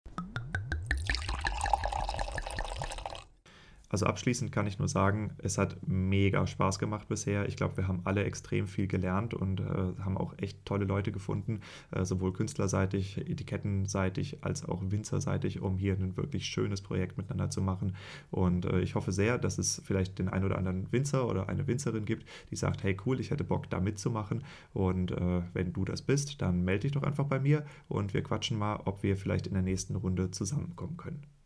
Also 3.90 4.06
abschließend 4.06 4.52
kann 4.52 4.68
ich 4.68 4.78
nur 4.78 4.86
sagen, 4.86 5.32
es 5.38 5.58
hat 5.58 5.76
mega 5.86 6.46
Spaß 6.46 6.78
gemacht 6.78 7.08
bisher. 7.08 7.46
Ich 7.48 7.56
glaube, 7.56 7.76
wir 7.76 7.88
haben 7.88 8.02
alle 8.04 8.22
extrem 8.22 8.68
viel 8.68 8.86
gelernt 8.86 9.34
und 9.34 9.60
äh, 9.60 9.64
haben 9.64 10.16
auch 10.16 10.32
echt 10.38 10.64
tolle 10.64 10.84
Leute 10.84 11.10
gefunden, 11.10 11.60
äh, 11.90 12.04
sowohl 12.04 12.32
künstlerseitig, 12.32 13.18
etikettenseitig 13.18 14.44
als 14.44 14.64
auch 14.64 14.80
winzerseitig, 14.80 15.60
um 15.60 15.76
hier 15.76 15.94
ein 15.94 16.16
wirklich 16.16 16.46
schönes 16.46 16.80
Projekt 16.82 17.18
miteinander 17.18 17.50
zu 17.50 17.62
machen. 17.62 17.96
Und 18.30 18.64
äh, 18.64 18.80
ich 18.80 18.94
hoffe 18.94 19.10
sehr, 19.10 19.38
dass 19.38 19.58
es 19.58 19.82
vielleicht 19.84 20.20
den 20.20 20.28
einen 20.28 20.44
oder 20.44 20.56
anderen 20.56 20.90
Winzer 20.92 21.28
oder 21.28 21.48
eine 21.48 21.66
Winzerin 21.66 22.04
gibt, 22.04 22.28
die 22.50 22.56
sagt, 22.56 22.84
hey 22.84 22.96
cool, 23.06 23.18
ich 23.18 23.32
hätte 23.32 23.42
Bock 23.42 23.68
da 23.70 23.80
mitzumachen. 23.80 24.44
Und 24.72 25.10
äh, 25.10 25.42
wenn 25.52 25.72
du 25.72 25.84
das 25.84 26.02
bist, 26.02 26.40
dann 26.42 26.62
melde 26.64 26.82
dich 26.82 26.92
doch 26.92 27.02
einfach 27.02 27.24
bei 27.24 27.40
mir 27.40 27.64
und 27.88 28.14
wir 28.14 28.22
quatschen 28.22 28.56
mal, 28.56 28.76
ob 28.84 29.02
wir 29.02 29.16
vielleicht 29.16 29.48
in 29.48 29.54
der 29.54 29.62
nächsten 29.64 29.96
Runde 29.96 30.30
zusammenkommen 30.30 30.96
können. 30.96 31.39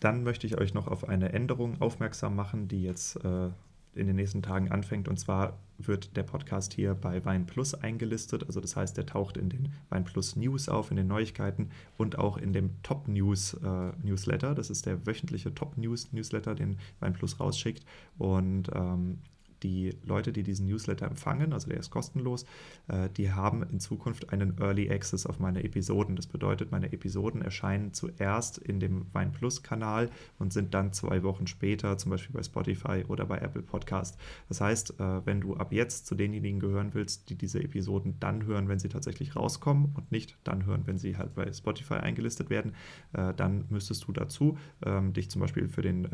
Dann 0.00 0.22
möchte 0.24 0.46
ich 0.46 0.58
euch 0.58 0.74
noch 0.74 0.88
auf 0.88 1.08
eine 1.08 1.32
Änderung 1.32 1.80
aufmerksam 1.80 2.36
machen, 2.36 2.68
die 2.68 2.82
jetzt 2.82 3.16
äh, 3.24 3.48
in 3.94 4.06
den 4.06 4.16
nächsten 4.16 4.42
Tagen 4.42 4.70
anfängt. 4.70 5.08
Und 5.08 5.18
zwar 5.18 5.58
wird 5.78 6.16
der 6.16 6.22
Podcast 6.22 6.72
hier 6.72 6.94
bei 6.94 7.24
Wein 7.24 7.46
Plus 7.46 7.74
eingelistet. 7.74 8.44
Also 8.46 8.60
das 8.60 8.76
heißt, 8.76 8.96
der 8.96 9.06
taucht 9.06 9.36
in 9.36 9.48
den 9.48 9.72
Wein 9.88 10.04
Plus 10.04 10.36
News 10.36 10.68
auf, 10.68 10.90
in 10.90 10.96
den 10.96 11.06
Neuigkeiten 11.06 11.70
und 11.96 12.18
auch 12.18 12.36
in 12.36 12.52
dem 12.52 12.70
Top 12.82 13.08
News 13.08 13.54
äh, 13.54 13.92
Newsletter. 14.02 14.54
Das 14.54 14.70
ist 14.70 14.86
der 14.86 15.06
wöchentliche 15.06 15.54
Top 15.54 15.76
News 15.76 16.12
Newsletter, 16.12 16.54
den 16.54 16.78
Wein 17.00 17.12
Plus 17.12 17.40
rausschickt. 17.40 17.84
Und 18.18 18.70
ähm, 18.74 19.18
die 19.64 19.96
Leute, 20.04 20.32
die 20.32 20.42
diesen 20.42 20.66
Newsletter 20.66 21.06
empfangen, 21.06 21.52
also 21.52 21.68
der 21.68 21.78
ist 21.78 21.90
kostenlos, 21.90 22.44
äh, 22.88 23.08
die 23.16 23.32
haben 23.32 23.62
in 23.62 23.80
Zukunft 23.80 24.30
einen 24.30 24.58
Early 24.60 24.90
Access 24.90 25.26
auf 25.26 25.40
meine 25.40 25.64
Episoden. 25.64 26.16
Das 26.16 26.26
bedeutet, 26.26 26.70
meine 26.70 26.92
Episoden 26.92 27.42
erscheinen 27.42 27.94
zuerst 27.94 28.58
in 28.58 28.78
dem 28.78 29.06
Wein 29.12 29.32
Plus 29.32 29.62
Kanal 29.62 30.10
und 30.38 30.52
sind 30.52 30.74
dann 30.74 30.92
zwei 30.92 31.22
Wochen 31.22 31.46
später 31.46 31.96
zum 31.96 32.10
Beispiel 32.10 32.34
bei 32.34 32.42
Spotify 32.42 33.04
oder 33.08 33.24
bei 33.24 33.38
Apple 33.38 33.62
Podcast. 33.62 34.18
Das 34.48 34.60
heißt, 34.60 35.00
äh, 35.00 35.26
wenn 35.26 35.40
du 35.40 35.56
ab 35.56 35.72
jetzt 35.72 36.06
zu 36.06 36.14
denjenigen 36.14 36.60
gehören 36.60 36.92
willst, 36.92 37.30
die 37.30 37.36
diese 37.36 37.62
Episoden 37.62 38.16
dann 38.20 38.44
hören, 38.44 38.68
wenn 38.68 38.78
sie 38.78 38.90
tatsächlich 38.90 39.34
rauskommen 39.34 39.92
und 39.94 40.12
nicht 40.12 40.36
dann 40.44 40.66
hören, 40.66 40.82
wenn 40.84 40.98
sie 40.98 41.16
halt 41.16 41.34
bei 41.34 41.50
Spotify 41.52 41.94
eingelistet 41.94 42.50
werden, 42.50 42.74
äh, 43.14 43.32
dann 43.32 43.64
müsstest 43.70 44.06
du 44.06 44.12
dazu 44.12 44.58
ähm, 44.84 45.14
dich 45.14 45.30
zum 45.30 45.40
Beispiel 45.40 45.68
für 45.68 45.82
den 45.82 46.06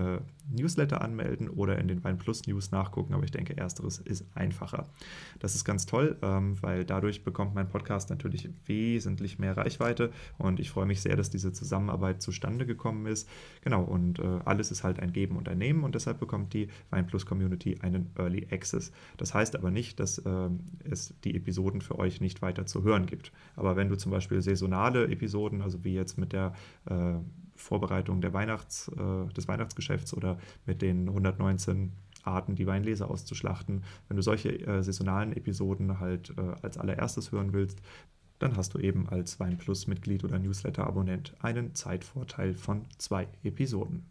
Newsletter 0.50 1.00
anmelden 1.00 1.48
oder 1.48 1.78
in 1.78 1.88
den 1.88 2.04
Wein 2.04 2.18
Plus 2.18 2.46
News 2.46 2.70
nachgucken. 2.70 3.14
Aber 3.14 3.24
ich 3.24 3.30
denke, 3.30 3.39
denke, 3.40 3.60
ersteres 3.60 3.98
ist 3.98 4.24
einfacher. 4.34 4.86
Das 5.38 5.54
ist 5.54 5.64
ganz 5.64 5.86
toll, 5.86 6.16
ähm, 6.22 6.56
weil 6.62 6.84
dadurch 6.84 7.24
bekommt 7.24 7.54
mein 7.54 7.68
Podcast 7.68 8.10
natürlich 8.10 8.48
wesentlich 8.66 9.38
mehr 9.38 9.56
Reichweite 9.56 10.12
und 10.38 10.60
ich 10.60 10.70
freue 10.70 10.86
mich 10.86 11.00
sehr, 11.00 11.16
dass 11.16 11.30
diese 11.30 11.52
Zusammenarbeit 11.52 12.22
zustande 12.22 12.66
gekommen 12.66 13.06
ist. 13.06 13.28
Genau, 13.62 13.82
und 13.82 14.18
äh, 14.18 14.38
alles 14.44 14.70
ist 14.70 14.84
halt 14.84 15.00
ein 15.00 15.12
Geben 15.12 15.36
und 15.36 15.48
ein 15.48 15.58
Nehmen 15.58 15.84
und 15.84 15.94
deshalb 15.94 16.20
bekommt 16.20 16.52
die 16.52 16.68
Weinplus 16.90 17.26
Community 17.26 17.78
einen 17.80 18.10
Early 18.16 18.46
Access. 18.50 18.92
Das 19.16 19.34
heißt 19.34 19.56
aber 19.56 19.70
nicht, 19.70 20.00
dass 20.00 20.18
äh, 20.18 20.48
es 20.84 21.14
die 21.24 21.34
Episoden 21.34 21.80
für 21.80 21.98
euch 21.98 22.20
nicht 22.20 22.42
weiter 22.42 22.66
zu 22.66 22.82
hören 22.82 23.06
gibt. 23.06 23.32
Aber 23.56 23.76
wenn 23.76 23.88
du 23.88 23.96
zum 23.96 24.12
Beispiel 24.12 24.42
saisonale 24.42 25.08
Episoden, 25.08 25.62
also 25.62 25.84
wie 25.84 25.94
jetzt 25.94 26.18
mit 26.18 26.32
der 26.32 26.52
äh, 26.86 27.14
Vorbereitung 27.54 28.20
der 28.20 28.32
Weihnachts, 28.32 28.88
äh, 28.88 29.32
des 29.32 29.46
Weihnachtsgeschäfts 29.48 30.14
oder 30.14 30.38
mit 30.66 30.82
den 30.82 31.08
119 31.08 31.92
Arten, 32.22 32.54
die 32.54 32.66
Weinleser 32.66 33.10
auszuschlachten. 33.10 33.84
Wenn 34.08 34.16
du 34.16 34.22
solche 34.22 34.50
äh, 34.66 34.82
saisonalen 34.82 35.32
Episoden 35.32 36.00
halt 36.00 36.34
äh, 36.36 36.54
als 36.62 36.78
allererstes 36.78 37.32
hören 37.32 37.52
willst, 37.52 37.80
dann 38.40 38.56
hast 38.56 38.74
du 38.74 38.78
eben 38.78 39.08
als 39.08 39.38
Weinplus-Mitglied 39.38 40.24
oder 40.24 40.38
Newsletter-Abonnent 40.38 41.34
einen 41.40 41.74
Zeitvorteil 41.74 42.54
von 42.54 42.86
zwei 42.98 43.28
Episoden. 43.42 44.06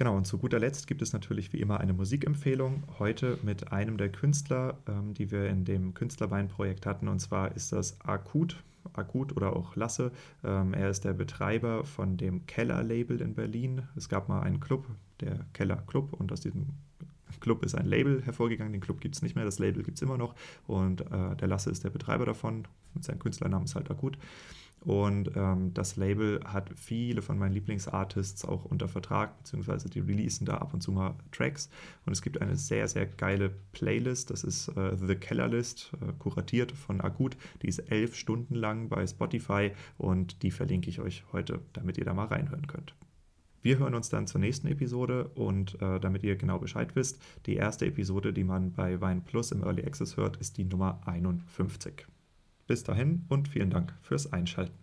Genau, 0.00 0.16
und 0.16 0.26
zu 0.26 0.38
guter 0.38 0.58
Letzt 0.58 0.86
gibt 0.86 1.02
es 1.02 1.12
natürlich 1.12 1.52
wie 1.52 1.60
immer 1.60 1.78
eine 1.78 1.92
Musikempfehlung. 1.92 2.84
Heute 2.98 3.38
mit 3.42 3.70
einem 3.70 3.98
der 3.98 4.10
Künstler, 4.10 4.78
ähm, 4.88 5.14
die 5.14 5.30
wir 5.30 5.48
in 5.48 5.64
dem 5.64 5.94
Künstlerweinprojekt 5.94 6.86
hatten. 6.86 7.06
Und 7.06 7.20
zwar 7.20 7.54
ist 7.54 7.72
das 7.72 8.00
Akut, 8.00 8.64
Akut 8.94 9.36
oder 9.36 9.54
auch 9.54 9.76
Lasse. 9.76 10.10
Ähm, 10.42 10.72
er 10.72 10.88
ist 10.88 11.04
der 11.04 11.12
Betreiber 11.12 11.84
von 11.84 12.16
dem 12.16 12.46
Keller-Label 12.46 13.20
in 13.20 13.34
Berlin. 13.34 13.82
Es 13.94 14.08
gab 14.08 14.28
mal 14.28 14.40
einen 14.40 14.58
Club, 14.58 14.86
der 15.20 15.44
Keller 15.52 15.82
Club, 15.86 16.14
und 16.14 16.32
aus 16.32 16.40
diesem 16.40 16.68
Club 17.40 17.64
ist 17.64 17.74
ein 17.74 17.86
Label 17.86 18.22
hervorgegangen, 18.22 18.72
den 18.72 18.80
Club 18.80 19.00
gibt 19.00 19.14
es 19.16 19.22
nicht 19.22 19.34
mehr, 19.34 19.44
das 19.44 19.58
Label 19.58 19.82
gibt 19.82 19.98
es 19.98 20.02
immer 20.02 20.18
noch 20.18 20.34
und 20.66 21.00
äh, 21.00 21.36
der 21.36 21.48
Lasse 21.48 21.70
ist 21.70 21.84
der 21.84 21.90
Betreiber 21.90 22.26
davon, 22.26 22.66
mit 22.94 23.04
seinem 23.04 23.18
Künstlernamen 23.18 23.64
ist 23.64 23.74
halt 23.74 23.90
Akut. 23.90 24.18
Und 24.80 25.32
ähm, 25.36 25.74
das 25.74 25.96
Label 25.96 26.40
hat 26.44 26.70
viele 26.74 27.20
von 27.20 27.38
meinen 27.38 27.52
Lieblingsartists 27.52 28.46
auch 28.46 28.64
unter 28.64 28.88
Vertrag, 28.88 29.36
beziehungsweise 29.38 29.90
die 29.90 30.00
releasen 30.00 30.46
da 30.46 30.56
ab 30.56 30.72
und 30.72 30.80
zu 30.80 30.90
mal 30.90 31.14
Tracks. 31.32 31.68
Und 32.06 32.12
es 32.12 32.22
gibt 32.22 32.40
eine 32.40 32.56
sehr, 32.56 32.88
sehr 32.88 33.06
geile 33.06 33.50
Playlist, 33.72 34.30
das 34.30 34.42
ist 34.42 34.68
äh, 34.68 34.96
The 34.96 35.16
Keller 35.16 35.48
List, 35.48 35.92
äh, 36.00 36.12
kuratiert 36.18 36.72
von 36.72 37.02
Akut. 37.02 37.36
Die 37.62 37.68
ist 37.68 37.80
elf 37.90 38.16
Stunden 38.16 38.54
lang 38.54 38.88
bei 38.88 39.06
Spotify 39.06 39.72
und 39.98 40.42
die 40.42 40.50
verlinke 40.50 40.88
ich 40.88 41.00
euch 41.00 41.24
heute, 41.32 41.60
damit 41.74 41.98
ihr 41.98 42.06
da 42.06 42.14
mal 42.14 42.26
reinhören 42.26 42.66
könnt. 42.66 42.94
Wir 43.62 43.78
hören 43.78 43.94
uns 43.94 44.08
dann 44.08 44.26
zur 44.26 44.40
nächsten 44.40 44.68
Episode 44.68 45.28
und 45.34 45.80
äh, 45.82 46.00
damit 46.00 46.22
ihr 46.22 46.36
genau 46.36 46.58
Bescheid 46.58 46.96
wisst, 46.96 47.20
die 47.46 47.56
erste 47.56 47.86
Episode, 47.86 48.32
die 48.32 48.44
man 48.44 48.72
bei 48.72 49.00
Wein 49.00 49.22
Plus 49.22 49.52
im 49.52 49.62
Early 49.62 49.84
Access 49.84 50.16
hört, 50.16 50.38
ist 50.38 50.56
die 50.56 50.64
Nummer 50.64 51.00
51. 51.04 52.06
Bis 52.66 52.84
dahin 52.84 53.26
und 53.28 53.48
vielen 53.48 53.70
Dank 53.70 53.94
fürs 54.00 54.32
Einschalten. 54.32 54.79